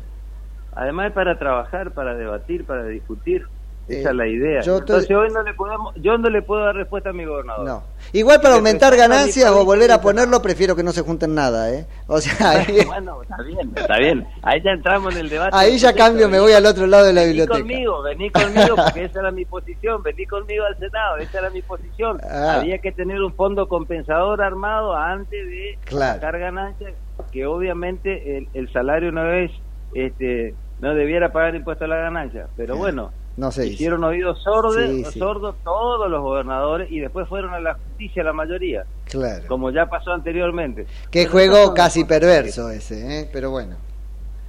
[0.73, 3.45] Además para trabajar, para debatir, para discutir.
[3.89, 4.61] Esa es la idea.
[4.61, 7.25] yo estoy- Entonces hoy no le podemos, yo no le puedo dar respuesta a mi
[7.25, 7.65] gobernador.
[7.65, 7.83] No.
[8.13, 11.85] Igual para aumentar ganancias o volver a ponerlo, prefiero que no se junten nada, ¿eh?
[12.07, 14.27] O sea, ahí, bueno, está bien, está bien.
[14.41, 15.55] Ahí ya entramos en el debate.
[15.55, 17.59] ahí ya cambio, me vení- voy al otro lado de la Vení biblioteca.
[17.59, 20.01] conmigo, vení conmigo, porque esa era mi posición.
[20.03, 22.19] Vení conmigo al Senado, esa era mi posición.
[22.23, 22.57] Ah.
[22.59, 26.13] Había que tener un fondo compensador armado antes de Claro.
[26.15, 26.93] sacar ganancias,
[27.31, 29.51] que obviamente el, el salario no es,
[29.93, 32.47] este, no debiera pagar impuesto a la ganancia.
[32.55, 33.73] Pero bueno, No se dice.
[33.75, 35.17] hicieron oídos sordos, Sí, sí.
[35.19, 39.45] sordos todos los gobernadores y después fueron a la justicia la mayoría, Claro.
[39.47, 40.85] como ya pasó anteriormente.
[41.09, 43.29] Qué Pero juego casi perverso ese, ¿eh?
[43.31, 43.77] Pero bueno.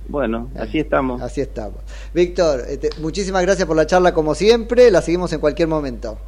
[0.09, 1.23] Bueno, así estamos.
[1.23, 1.77] Así estamos.
[2.13, 4.91] Víctor, este, muchísimas gracias por la charla como siempre.
[4.91, 6.19] La seguimos en cualquier momento.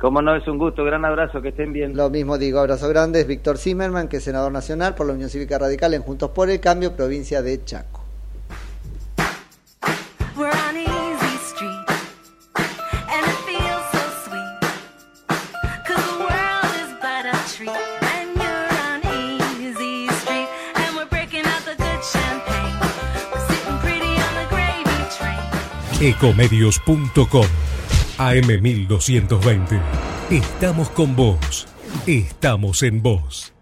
[0.00, 1.94] Como no, es un gusto, gran abrazo, que estén bien.
[1.94, 3.20] Lo mismo digo, abrazo grande.
[3.20, 6.48] Es Víctor Zimmerman, que es senador nacional por la Unión Cívica Radical en Juntos por
[6.48, 8.03] el Cambio, provincia de Chaco.
[26.00, 27.46] Ecomedios.com
[28.18, 29.80] AM1220.
[30.30, 31.66] Estamos con vos.
[32.06, 33.54] Estamos en vos.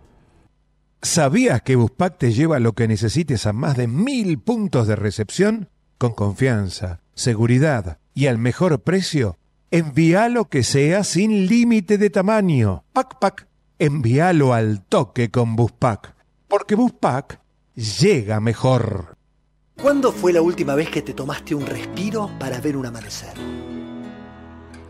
[1.03, 5.68] ¿Sabías que Buspack te lleva lo que necesites a más de mil puntos de recepción?
[5.99, 9.36] Con confianza, seguridad y al mejor precio.
[9.70, 12.84] Envíalo que sea sin límite de tamaño.
[12.93, 13.52] Pac Pac.
[13.85, 16.14] Envíalo al toque con Buspack.
[16.47, 17.41] Porque Buspack
[17.74, 19.16] llega mejor.
[19.74, 23.35] ¿Cuándo fue la última vez que te tomaste un respiro para ver un amanecer?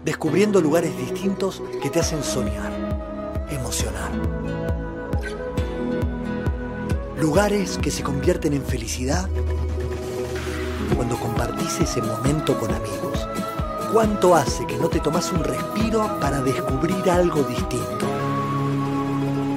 [0.04, 4.12] Descubriendo lugares distintos que te hacen soñar, emocionar.
[7.18, 9.26] Lugares que se convierten en felicidad
[10.94, 13.26] cuando compartís ese momento con amigos.
[13.90, 18.11] ¿Cuánto hace que no te tomas un respiro para descubrir algo distinto?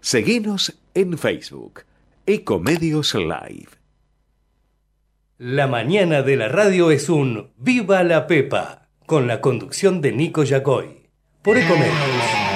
[0.00, 1.82] Seguinos en Facebook,
[2.24, 3.68] Ecomedios Live.
[5.38, 10.44] La mañana de la radio es un Viva la Pepa, con la conducción de Nico
[10.44, 11.10] Yacoy,
[11.42, 12.47] por Ecomedios.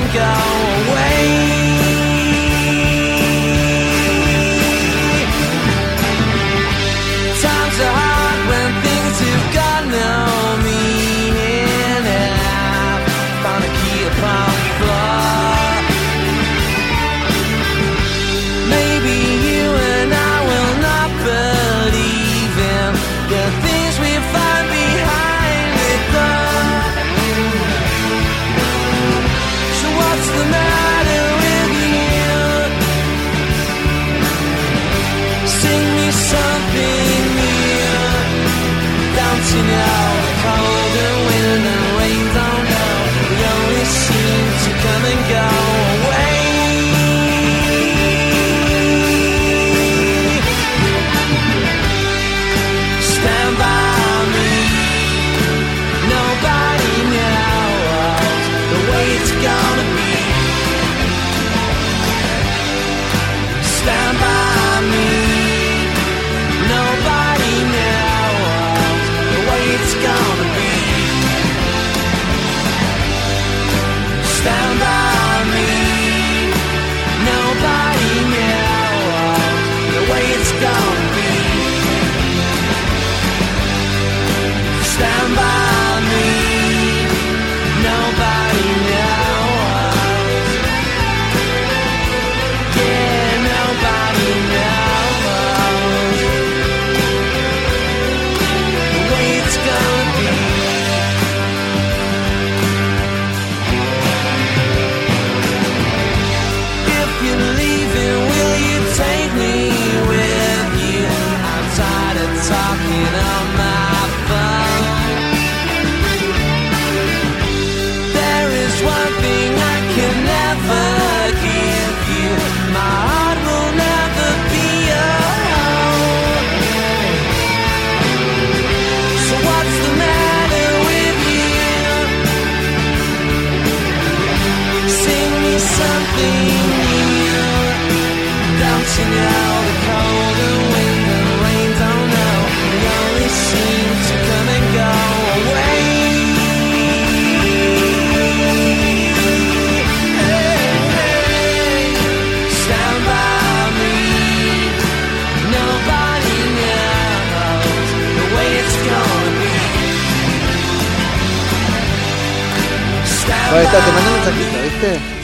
[0.00, 0.37] To come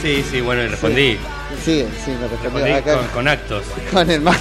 [0.04, 1.16] Sí, sí, bueno, y respondí.
[1.64, 2.62] Sí, sí, me respondió.
[2.66, 3.64] Respondí Acá- con, con actos.
[3.90, 4.38] con el mate.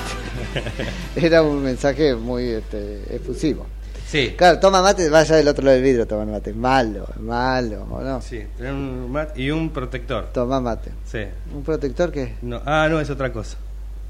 [1.16, 3.66] Era un mensaje muy este, efusivo.
[4.06, 4.34] Sí.
[4.38, 6.52] Claro, toma mate, vaya del otro lado del vidrio, toma mate.
[6.52, 8.22] Malo, malo, ¿o no?
[8.22, 10.32] Sí, tener un mat y un protector.
[10.34, 10.92] Toma mate.
[11.10, 11.20] Sí.
[11.56, 12.34] ¿Un protector qué?
[12.42, 13.56] No, ah, no, es otra cosa.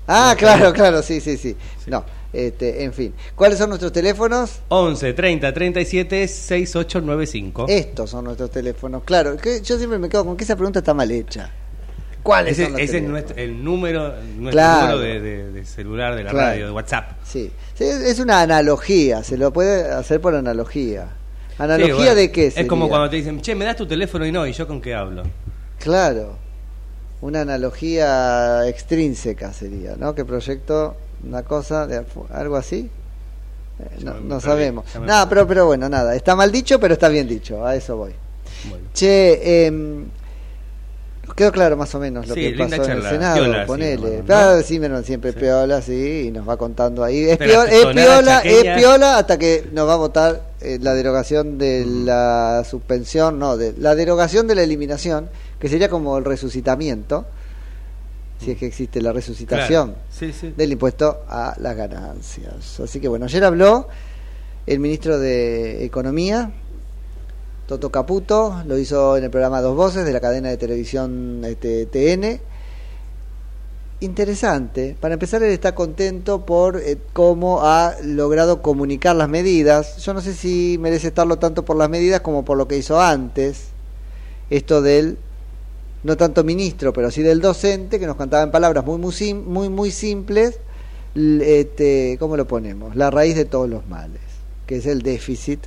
[0.07, 1.55] Ah, No, claro, claro, sí, sí, sí.
[1.85, 2.03] No,
[2.33, 3.13] este, en fin.
[3.35, 4.59] ¿Cuáles son nuestros teléfonos?
[4.69, 7.65] 11 30 37 6895.
[7.69, 9.03] Estos son nuestros teléfonos.
[9.03, 11.49] Claro, que yo siempre me quedo con que esa pregunta está mal hecha.
[12.23, 14.81] ¿Cuáles Ese, son los ese es nuestro, el número, nuestro Claro.
[14.95, 16.47] número de, de- de celular, de la Claro.
[16.47, 17.11] radio, de WhatsApp.
[17.25, 17.51] Sí.
[17.79, 21.07] Es una analogía, se lo puede hacer por analogía.
[21.57, 22.47] ¿Analogía Sí, bueno, de qué?
[22.55, 24.79] Es como cuando te dicen, che, me das tu teléfono y no, ¿y yo con
[24.81, 25.23] qué hablo?
[25.79, 26.37] Claro,
[27.21, 30.15] una analogía extrínseca sería, ¿no?
[30.15, 30.95] Que proyecto
[31.27, 32.89] una cosa, de algo así.
[33.79, 34.85] Eh, no no sabemos.
[35.01, 36.15] Nada, pero, pero bueno, nada.
[36.15, 37.65] Está mal dicho, pero está bien dicho.
[37.65, 38.13] A eso voy.
[38.93, 40.03] Che, eh,
[41.35, 43.35] quedó claro más o menos lo Sí, que pasó en el Senado.
[43.37, 43.95] piola, ponele.
[43.95, 47.23] sí, bueno, Claro, siempre piola, sí, y nos va contando ahí.
[47.29, 51.57] Es, piola, es piola, es piola hasta que nos va a votar eh, la derogación
[51.57, 57.25] de la suspensión, no, de la derogación de la eliminación, que sería como el resucitamiento,
[58.43, 60.05] si es que existe la resucitación Claro.
[60.11, 60.53] Sí, sí.
[60.55, 62.79] del impuesto a las ganancias.
[62.79, 63.87] Así que bueno, ayer habló
[64.65, 66.51] el ministro de Economía,
[67.67, 71.85] Toto Caputo, lo hizo en el programa Dos Voces de la cadena de televisión este,
[71.85, 72.41] TN.
[73.99, 74.97] Interesante.
[74.99, 79.97] Para empezar, él está contento por eh, cómo ha logrado comunicar las medidas.
[79.97, 82.99] Yo no sé si merece estarlo tanto por las medidas como por lo que hizo
[82.99, 83.67] antes.
[84.49, 85.17] Esto del,
[86.03, 88.97] no tanto ministro, pero sí del docente, que nos contaba en palabras muy,
[89.33, 90.59] muy, muy, simples,
[91.15, 92.95] este, ¿cómo lo ponemos?
[92.95, 94.21] La raíz de todos los males,
[94.67, 95.61] que es el déficit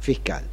[0.00, 0.44] fiscal.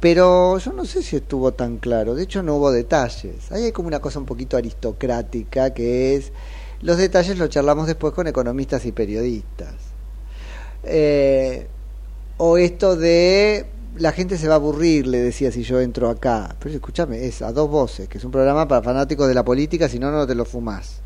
[0.00, 3.50] Pero yo no sé si estuvo tan claro, de hecho no hubo detalles.
[3.50, 6.32] Ahí hay como una cosa un poquito aristocrática que es,
[6.82, 9.74] los detalles los charlamos después con economistas y periodistas.
[10.84, 11.66] Eh,
[12.36, 13.66] o esto de
[13.98, 16.56] la gente se va a aburrir, le decía si yo entro acá.
[16.58, 19.88] Pero escúchame, es a dos voces, que es un programa para fanáticos de la política,
[19.88, 21.00] si no, no te lo fumás.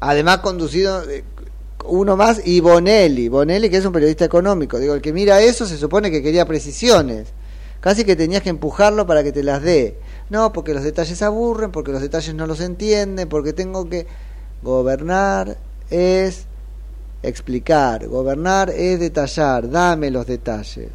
[0.00, 1.24] Además conducido eh,
[1.86, 4.78] uno más y Bonelli, Bonelli que es un periodista económico.
[4.78, 7.28] Digo, el que mira eso se supone que quería precisiones.
[7.80, 9.98] Casi que tenías que empujarlo para que te las dé.
[10.28, 14.06] No, porque los detalles aburren, porque los detalles no los entienden, porque tengo que...
[14.62, 15.56] Gobernar
[15.88, 16.44] es
[17.22, 20.90] explicar, gobernar es detallar, dame los detalles.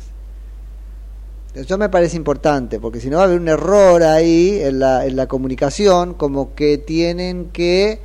[1.55, 5.05] Eso me parece importante, porque si no va a haber un error ahí en la,
[5.05, 8.01] en la comunicación, como que tienen que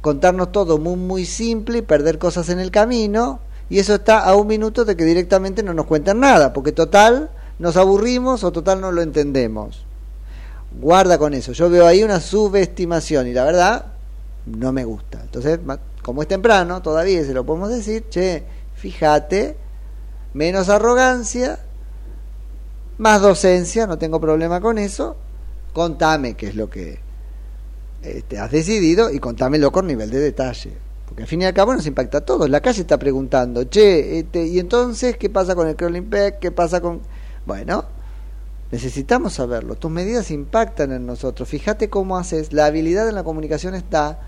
[0.00, 4.34] contarnos todo muy, muy simple y perder cosas en el camino, y eso está a
[4.34, 8.80] un minuto de que directamente no nos cuenten nada, porque total nos aburrimos o total
[8.80, 9.84] no lo entendemos.
[10.80, 13.84] Guarda con eso, yo veo ahí una subestimación y la verdad
[14.46, 15.20] no me gusta.
[15.20, 15.60] Entonces,
[16.00, 18.44] como es temprano, todavía se lo podemos decir, che,
[18.76, 19.58] fíjate,
[20.32, 21.58] menos arrogancia,
[22.98, 25.16] más docencia, no tengo problema con eso,
[25.72, 26.98] contame qué es lo que
[28.02, 30.72] este, has decidido y contámelo con nivel de detalle.
[31.06, 32.50] Porque al fin y al cabo nos impacta a todos.
[32.50, 36.38] La calle está preguntando, che, este, ¿y entonces qué pasa con el crawling pack?
[36.38, 37.00] ¿Qué pasa con...?
[37.46, 37.86] Bueno,
[38.70, 39.74] necesitamos saberlo.
[39.76, 41.48] Tus medidas impactan en nosotros.
[41.48, 42.52] Fíjate cómo haces.
[42.52, 44.20] La habilidad en la comunicación está...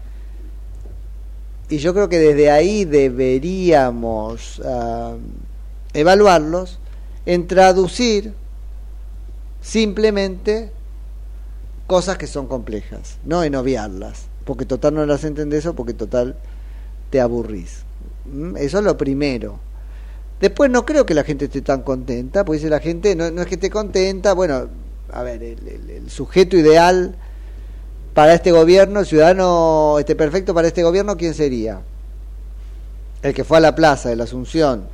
[1.69, 5.15] Y yo creo que desde ahí deberíamos ah,
[5.93, 6.81] evaluarlos
[7.27, 8.35] en traducir
[9.61, 10.73] simplemente
[11.87, 16.37] cosas que son complejas, no en obviarlas, porque total no las entendés o porque total
[17.11, 17.83] te aburrís.
[18.33, 18.57] ¿Mm?
[18.57, 19.59] Eso es lo primero.
[20.41, 23.47] Después no creo que la gente esté tan contenta, porque dice la gente, no, es
[23.47, 24.69] que esté contenta, bueno,
[25.13, 27.15] a ver, el sujeto ideal
[28.15, 31.81] para este gobierno, el ciudadano este perfecto para este gobierno, ¿quién sería?
[33.23, 34.85] El que fue a la plaza de la Asunción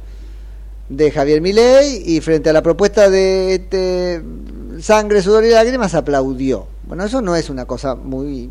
[0.89, 4.23] de Javier Milei y frente a la propuesta de este
[4.81, 6.67] sangre, sudor y lágrimas aplaudió.
[6.85, 8.51] Bueno, eso no es una cosa muy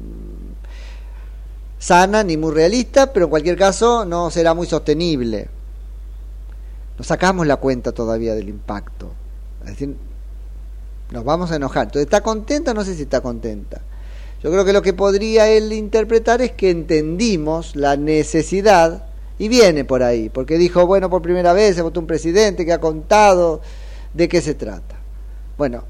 [1.80, 5.50] sana ni muy realista, pero en cualquier caso no será muy sostenible.
[6.98, 9.12] Nos sacamos la cuenta todavía del impacto.
[9.62, 9.96] Es decir,
[11.12, 11.88] nos vamos a enojar.
[11.88, 12.74] Entonces, ¿está contenta?
[12.74, 13.82] No sé si está contenta.
[14.44, 19.06] Yo creo que lo que podría él interpretar es que entendimos la necesidad,
[19.38, 22.74] y viene por ahí, porque dijo, bueno, por primera vez se votó un presidente que
[22.74, 23.62] ha contado
[24.14, 24.96] de qué se trata.
[25.58, 25.84] Bueno,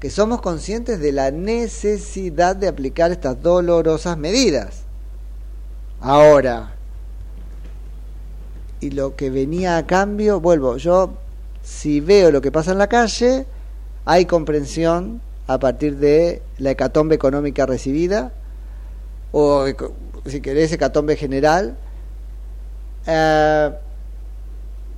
[0.00, 4.82] que somos conscientes de la necesidad de aplicar estas dolorosas medidas.
[6.00, 6.74] Ahora,
[8.80, 11.14] y lo que venía a cambio, vuelvo, yo
[11.62, 13.46] si veo lo que pasa en la calle,
[14.04, 18.32] hay comprensión a partir de la hecatombe económica recibida,
[19.32, 19.66] o
[20.26, 21.76] si querés, hecatombe general.
[23.06, 23.70] Eh,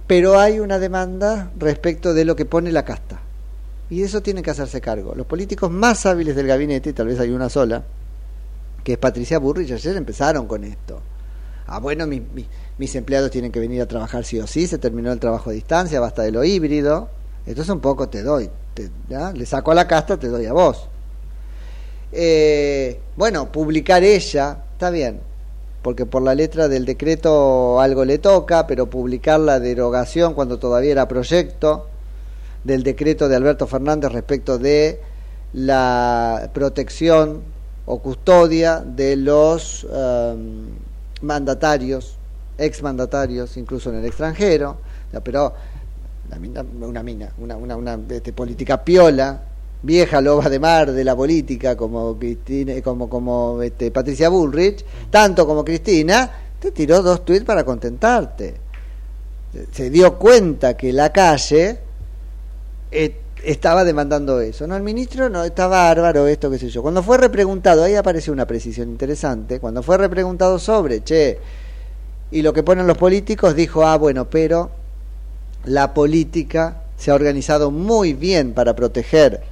[0.06, 3.20] pero hay una demanda respecto de lo que pone la casta.
[3.90, 5.14] Y de eso tienen que hacerse cargo.
[5.16, 7.82] Los políticos más hábiles del gabinete, y tal vez hay una sola,
[8.84, 11.00] que es Patricia Burrich, ayer empezaron con esto.
[11.66, 12.46] Ah, bueno, mi- mi-
[12.78, 15.52] mis empleados tienen que venir a trabajar sí o sí, se terminó el trabajo a
[15.52, 17.08] distancia, basta de lo híbrido.
[17.46, 19.32] Entonces un poco te doy, te- ¿ya?
[19.32, 20.88] le saco a la casta, te doy a vos.
[22.12, 25.20] Eh, bueno, publicar ella, está bien,
[25.82, 30.92] porque por la letra del decreto algo le toca, pero publicar la derogación cuando todavía
[30.92, 31.86] era proyecto
[32.64, 35.00] del decreto de Alberto Fernández respecto de
[35.52, 37.42] la protección
[37.86, 40.68] o custodia de los em,
[41.22, 42.16] mandatarios,
[42.58, 44.76] exmandatarios, incluso en el extranjero,
[45.24, 45.52] pero
[46.28, 49.42] una mina, una, mina, una, una, este, política piola,
[49.82, 55.64] vieja loba de mar de la política como Cristina, como este, Patricia Bullrich, tanto como
[55.64, 56.30] Cristina,
[56.60, 58.54] te tiró dos tweets para contentarte.
[59.72, 61.78] Se dio cuenta que la calle
[62.90, 64.66] eh, estaba demandando eso.
[64.66, 66.82] No, el ministro no está bárbaro, esto, qué sé yo.
[66.82, 71.38] Cuando fue repreguntado, ahí aparece una precisión interesante, cuando fue repreguntado sobre, che,
[72.30, 74.70] y lo que ponen los políticos, dijo, ah, bueno, pero
[75.64, 79.42] la política se ha organizado muy bien para proteger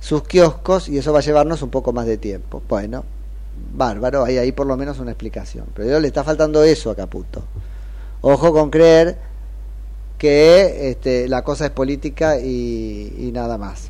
[0.00, 2.62] sus kioscos y eso va a llevarnos un poco más de tiempo.
[2.68, 3.04] Bueno,
[3.74, 5.66] bárbaro, hay ahí por lo menos una explicación.
[5.74, 7.44] Pero le está faltando eso a Caputo.
[8.20, 9.18] Ojo con creer
[10.22, 13.88] que este, la cosa es política y, y nada más.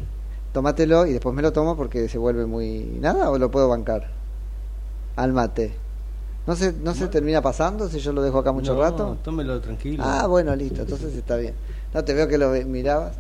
[0.54, 2.96] Tómatelo y después me lo tomo porque se vuelve muy...
[3.00, 4.08] ¿Nada o lo puedo bancar?
[5.16, 5.74] Al mate.
[6.46, 9.18] ¿No se, no se termina pasando si yo lo dejo acá mucho No, rato?
[9.22, 10.02] Tómelo tranquilo.
[10.06, 11.52] Ah, bueno, listo, entonces está bien.
[11.92, 13.12] No te veo que lo mirabas.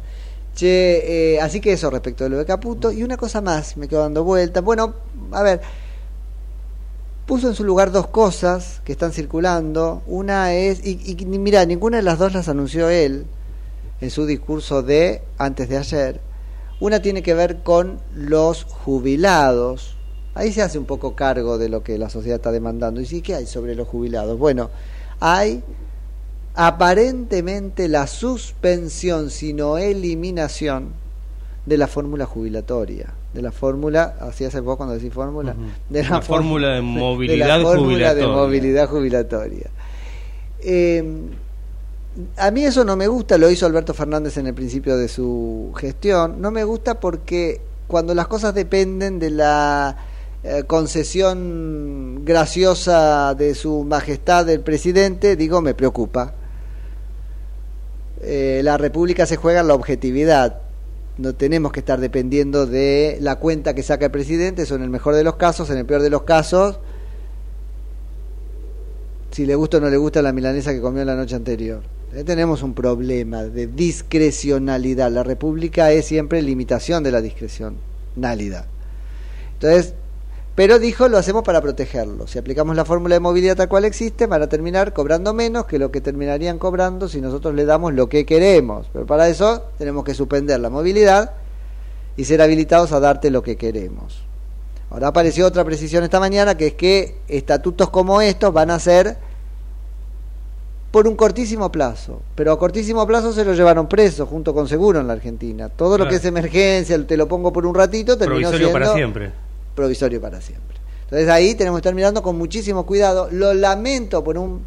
[0.54, 2.92] Che, eh, así que eso respecto de lo de Caputo.
[2.92, 4.62] Y una cosa más, me quedo dando vuelta.
[4.62, 4.94] Bueno,
[5.32, 5.60] a ver,
[7.26, 10.02] puso en su lugar dos cosas que están circulando.
[10.06, 13.26] Una es, y, y mira, ninguna de las dos las anunció él
[14.00, 16.20] en su discurso de antes de ayer.
[16.80, 19.96] Una tiene que ver con los jubilados.
[20.34, 23.00] Ahí se hace un poco cargo de lo que la sociedad está demandando.
[23.00, 24.38] ¿Y sí qué hay sobre los jubilados?
[24.38, 24.70] Bueno,
[25.20, 25.62] hay
[26.54, 30.92] aparentemente la suspensión, sino eliminación
[31.64, 33.14] de la fórmula jubilatoria.
[33.32, 35.54] De la fórmula, así hace poco cuando decís fórmula,
[35.88, 38.28] de La fórmula de de movilidad la fórmula de jubilatoria.
[38.28, 39.70] movilidad jubilatoria.
[40.60, 41.02] Eh,
[42.36, 45.72] a mí eso no me gusta, lo hizo Alberto Fernández en el principio de su
[45.76, 46.40] gestión.
[46.40, 49.96] No me gusta porque cuando las cosas dependen de la
[50.44, 56.34] eh, concesión graciosa de su majestad el presidente, digo, me preocupa.
[58.20, 60.61] Eh, la República se juega en la objetividad.
[61.18, 64.90] No tenemos que estar dependiendo de la cuenta que saca el presidente, eso en el
[64.90, 66.78] mejor de los casos, en el peor de los casos,
[69.30, 71.82] si le gusta o no le gusta la milanesa que comió la noche anterior.
[72.14, 75.10] Ahí tenemos un problema de discrecionalidad.
[75.10, 78.66] La República es siempre limitación de la discrecionalidad.
[79.54, 79.94] Entonces,
[80.54, 82.26] pero dijo, lo hacemos para protegerlo.
[82.26, 85.78] Si aplicamos la fórmula de movilidad tal cual existe, van a terminar cobrando menos que
[85.78, 88.86] lo que terminarían cobrando si nosotros le damos lo que queremos.
[88.92, 91.32] Pero para eso tenemos que suspender la movilidad
[92.18, 94.24] y ser habilitados a darte lo que queremos.
[94.90, 99.16] Ahora apareció otra precisión esta mañana, que es que estatutos como estos van a ser
[100.90, 102.20] por un cortísimo plazo.
[102.34, 105.70] Pero a cortísimo plazo se lo llevaron preso junto con seguro en la Argentina.
[105.70, 108.94] Todo lo que es emergencia, te lo pongo por un ratito, terminó Provisorio siendo para
[108.94, 109.32] siempre.
[109.74, 110.76] Provisorio para siempre.
[111.04, 113.28] Entonces ahí tenemos que estar mirando con muchísimo cuidado.
[113.30, 114.64] Lo lamento por un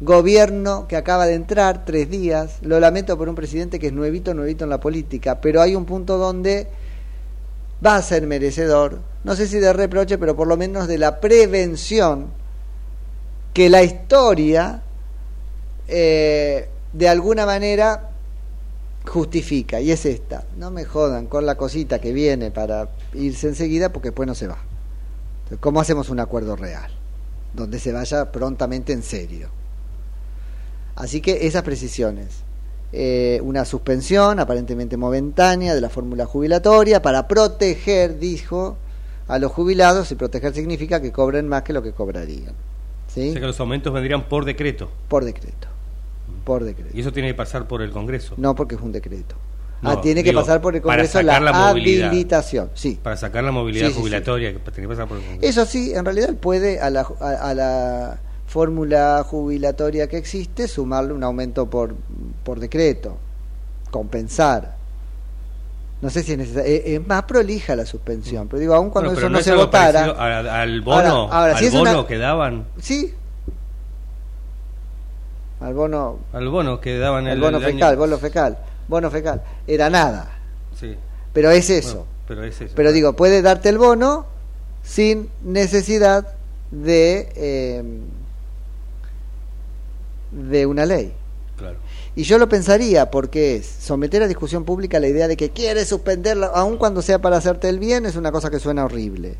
[0.00, 4.32] gobierno que acaba de entrar tres días, lo lamento por un presidente que es nuevito,
[4.32, 6.68] nuevito en la política, pero hay un punto donde
[7.84, 11.20] va a ser merecedor, no sé si de reproche, pero por lo menos de la
[11.20, 12.28] prevención
[13.52, 14.82] que la historia
[15.88, 18.09] eh, de alguna manera
[19.10, 23.92] justifica, y es esta, no me jodan con la cosita que viene para irse enseguida
[23.92, 24.58] porque después no se va.
[25.38, 26.92] Entonces, ¿Cómo hacemos un acuerdo real?
[27.52, 29.48] Donde se vaya prontamente en serio.
[30.94, 32.44] Así que esas precisiones.
[32.92, 38.76] Eh, una suspensión aparentemente momentánea de la fórmula jubilatoria para proteger, dijo,
[39.26, 42.54] a los jubilados y proteger significa que cobren más que lo que cobrarían.
[43.12, 43.30] ¿sí?
[43.30, 44.88] O sea que los aumentos vendrían por decreto.
[45.08, 45.69] Por decreto.
[46.44, 46.90] Por decreto.
[46.96, 48.34] Y eso tiene que pasar por el Congreso.
[48.36, 49.34] No porque es un decreto.
[49.82, 52.70] No, ah, tiene que pasar por el para Congreso sacar la, la habilitación.
[52.74, 52.98] Sí.
[53.02, 54.00] Para sacar la movilidad Sí, sí, sí.
[54.00, 55.48] jubilatoria, que tiene que pasar por el Congreso.
[55.48, 61.12] Eso sí, en realidad puede a la, a, a la fórmula jubilatoria que existe sumarle
[61.14, 61.94] un aumento por,
[62.44, 63.16] por decreto,
[63.90, 64.76] compensar.
[66.02, 66.70] No sé si es necesario.
[66.74, 68.48] Es, es más prolija la suspensión.
[68.48, 70.04] Pero digo, aún cuando Bueno, eso no, es se votara.
[70.04, 70.98] al, al bono,
[71.30, 72.66] Ahora- ahora, al si bono una- que daban.
[72.80, 73.14] Sí.
[75.60, 76.18] Al bono.
[76.32, 78.58] Al bono que daban El el, bono el año- fecal, bono fecal.
[78.88, 79.42] Bono fecal.
[79.66, 80.30] Era nada.
[80.78, 80.96] Sí.
[81.32, 81.94] Pero es eso.
[81.98, 82.72] Bueno, pero es eso.
[82.74, 84.26] Pero digo, puede darte el bono
[84.82, 86.26] sin necesidad
[86.70, 87.82] de eh,
[90.32, 91.12] de una ley.
[91.56, 91.76] Claro.
[92.16, 95.84] Y yo lo pensaría porque es someter a discusión pública la idea de que quiere
[95.84, 99.36] suspenderla, aun cuando sea para hacerte el bien, es una cosa que suena horrible.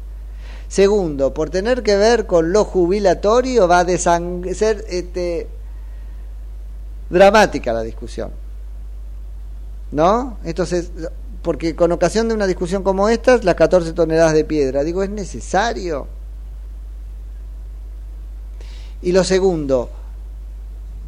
[0.68, 5.48] Segundo, por tener que ver con lo jubilatorio, va a ser este,
[7.11, 8.30] dramática la discusión.
[9.92, 10.38] ¿No?
[10.44, 10.92] Entonces,
[11.42, 15.11] porque con ocasión de una discusión como esta, las 14 toneladas de piedra, digo, ¿es
[15.11, 16.06] necesario?
[19.02, 19.90] Y lo segundo,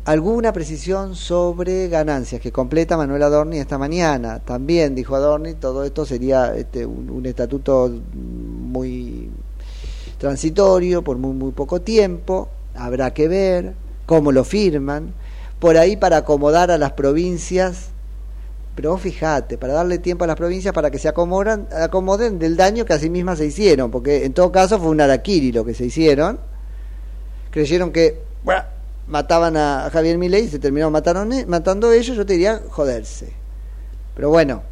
[0.04, 4.40] alguna precisión sobre ganancias que completa Manuel Adorni esta mañana.
[4.40, 9.30] También dijo Adorni, todo esto sería este, un, un estatuto muy
[10.18, 13.74] transitorio, por muy, muy poco tiempo, habrá que ver
[14.06, 15.12] cómo lo firman,
[15.62, 17.90] por ahí para acomodar a las provincias,
[18.74, 22.84] pero vos fijate, para darle tiempo a las provincias para que se acomoden del daño
[22.84, 25.72] que a sí mismas se hicieron, porque en todo caso fue un araquiri lo que
[25.72, 26.40] se hicieron,
[27.52, 28.64] creyeron que ¡buah!
[29.06, 33.32] mataban a Javier Milei y se terminaron mataron, matando ellos, yo te diría joderse.
[34.16, 34.64] Pero bueno,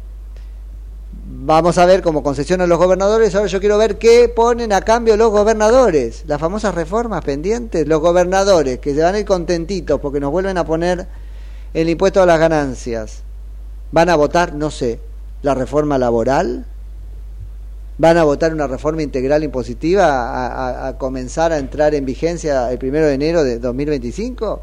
[1.33, 3.33] vamos a ver cómo concesionan los gobernadores.
[3.35, 6.23] Ahora yo quiero ver qué ponen a cambio los gobernadores.
[6.27, 7.87] Las famosas reformas pendientes.
[7.87, 11.07] Los gobernadores que se van a ir contentitos porque nos vuelven a poner
[11.73, 13.23] el impuesto a las ganancias.
[13.91, 14.99] ¿Van a votar, no sé,
[15.41, 16.65] la reforma laboral?
[17.97, 22.77] ¿Van a votar una reforma integral impositiva a, a- comenzar a entrar en vigencia el
[22.79, 24.61] primero de enero de 2025?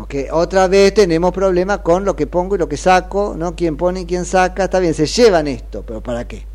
[0.00, 3.54] Porque otra vez tenemos problemas con lo que pongo y lo que saco, ¿no?
[3.54, 6.46] Quién pone y quién saca, está bien, se llevan esto, pero ¿para qué?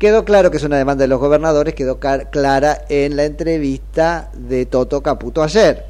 [0.00, 4.66] Quedó claro que es una demanda de los gobernadores, quedó clara en la entrevista de
[4.66, 5.86] Toto Caputo ayer,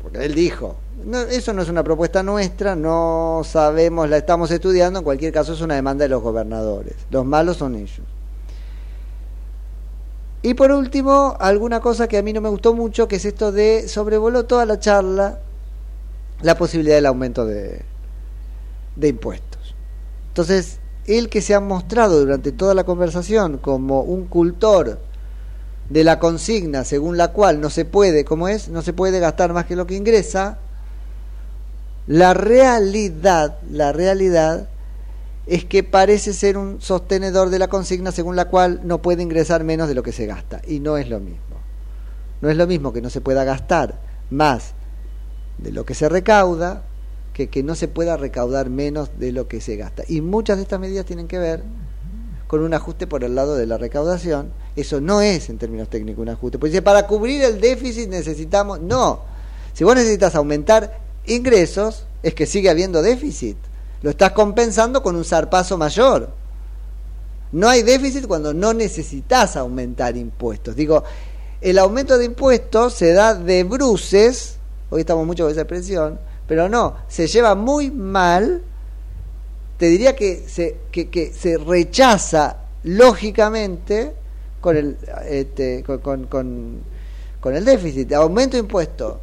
[0.00, 0.76] porque él dijo,
[1.32, 5.60] eso no es una propuesta nuestra, no sabemos, la estamos estudiando, en cualquier caso es
[5.60, 8.06] una demanda de los gobernadores, los malos son ellos.
[10.42, 13.50] Y por último, alguna cosa que a mí no me gustó mucho, que es esto
[13.50, 15.40] de sobrevoló toda la charla
[16.42, 17.82] la posibilidad del aumento de,
[18.94, 19.74] de impuestos.
[20.28, 25.00] Entonces, él que se ha mostrado durante toda la conversación como un cultor
[25.88, 29.52] de la consigna según la cual no se puede, como es, no se puede gastar
[29.52, 30.58] más que lo que ingresa,
[32.06, 34.68] la realidad, la realidad
[35.48, 39.64] es que parece ser un sostenedor de la consigna según la cual no puede ingresar
[39.64, 40.60] menos de lo que se gasta.
[40.66, 41.40] Y no es lo mismo.
[42.42, 43.98] No es lo mismo que no se pueda gastar
[44.30, 44.74] más
[45.56, 46.84] de lo que se recauda
[47.32, 50.02] que que no se pueda recaudar menos de lo que se gasta.
[50.06, 51.62] Y muchas de estas medidas tienen que ver
[52.46, 54.52] con un ajuste por el lado de la recaudación.
[54.76, 56.58] Eso no es en términos técnicos un ajuste.
[56.58, 58.80] Pues dice, para cubrir el déficit necesitamos...
[58.80, 59.20] No.
[59.72, 63.56] Si vos necesitas aumentar ingresos, es que sigue habiendo déficit.
[64.02, 66.30] Lo estás compensando con un zarpazo mayor.
[67.52, 70.76] No hay déficit cuando no necesitas aumentar impuestos.
[70.76, 71.02] Digo,
[71.60, 74.56] el aumento de impuestos se da de bruces,
[74.90, 78.62] hoy estamos mucho con esa expresión, pero no, se lleva muy mal,
[79.76, 84.14] te diría que se, que, que se rechaza lógicamente
[84.60, 84.96] con el,
[85.28, 86.80] este, con, con, con,
[87.40, 88.12] con el déficit.
[88.12, 89.16] Aumento de impuestos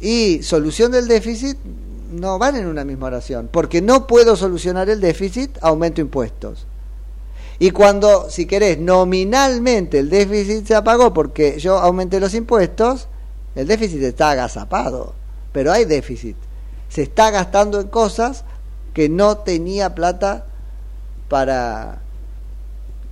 [0.00, 1.56] y solución del déficit
[2.12, 6.66] no van en una misma oración, porque no puedo solucionar el déficit, aumento impuestos.
[7.58, 13.08] Y cuando, si querés, nominalmente el déficit se apagó porque yo aumenté los impuestos,
[13.54, 15.14] el déficit está agazapado,
[15.52, 16.36] pero hay déficit.
[16.88, 18.44] Se está gastando en cosas
[18.94, 20.44] que no tenía plata
[21.28, 22.00] para,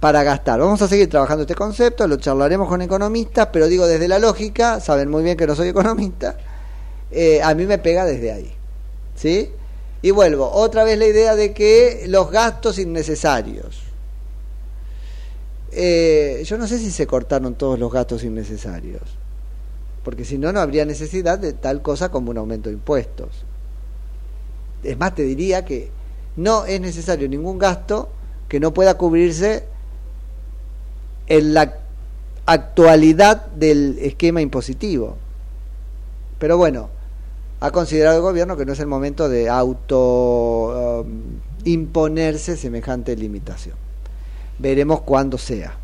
[0.01, 0.61] para gastar.
[0.61, 4.81] Vamos a seguir trabajando este concepto, lo charlaremos con economistas, pero digo desde la lógica,
[4.81, 6.37] saben muy bien que no soy economista,
[7.11, 8.60] eh, a mí me pega desde ahí.
[9.21, 9.51] ¿Sí?
[10.01, 13.83] Y vuelvo, otra vez la idea de que los gastos innecesarios.
[15.73, 19.03] Eh, yo no sé si se cortaron todos los gastos innecesarios,
[20.03, 23.45] porque si no, no habría necesidad de tal cosa como un aumento de impuestos.
[24.83, 25.91] Es más, te diría que
[26.37, 28.09] no es necesario ningún gasto
[28.49, 29.65] que no pueda cubrirse
[31.27, 31.75] en la
[32.47, 35.19] actualidad del esquema impositivo.
[36.39, 36.89] Pero bueno,
[37.61, 43.77] ha considerado el gobierno que no es el momento de auto um, imponerse semejante limitación.
[44.59, 45.77] Veremos cuándo sea.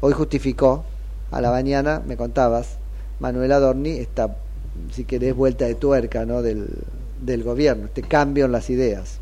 [0.00, 0.84] Hoy justificó,
[1.30, 2.76] a la mañana me contabas,
[3.18, 4.36] Manuel Adorni, esta,
[4.92, 6.42] si querés, vuelta de tuerca ¿no?
[6.42, 6.68] del,
[7.20, 9.18] del gobierno, este cambio en las ideas.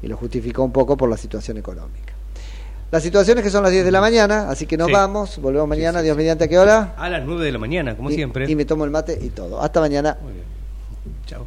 [0.00, 2.03] Y lo justificó un poco por la situación económica.
[2.90, 6.00] Las situaciones que son las 10 de la mañana, así que nos vamos, volvemos mañana,
[6.00, 6.94] Dios mediante, ¿a qué hora?
[6.96, 8.50] A las 9 de la mañana, como siempre.
[8.50, 9.60] Y me tomo el mate y todo.
[9.60, 10.16] Hasta mañana.
[10.22, 10.44] Muy bien.
[11.26, 11.46] Chao.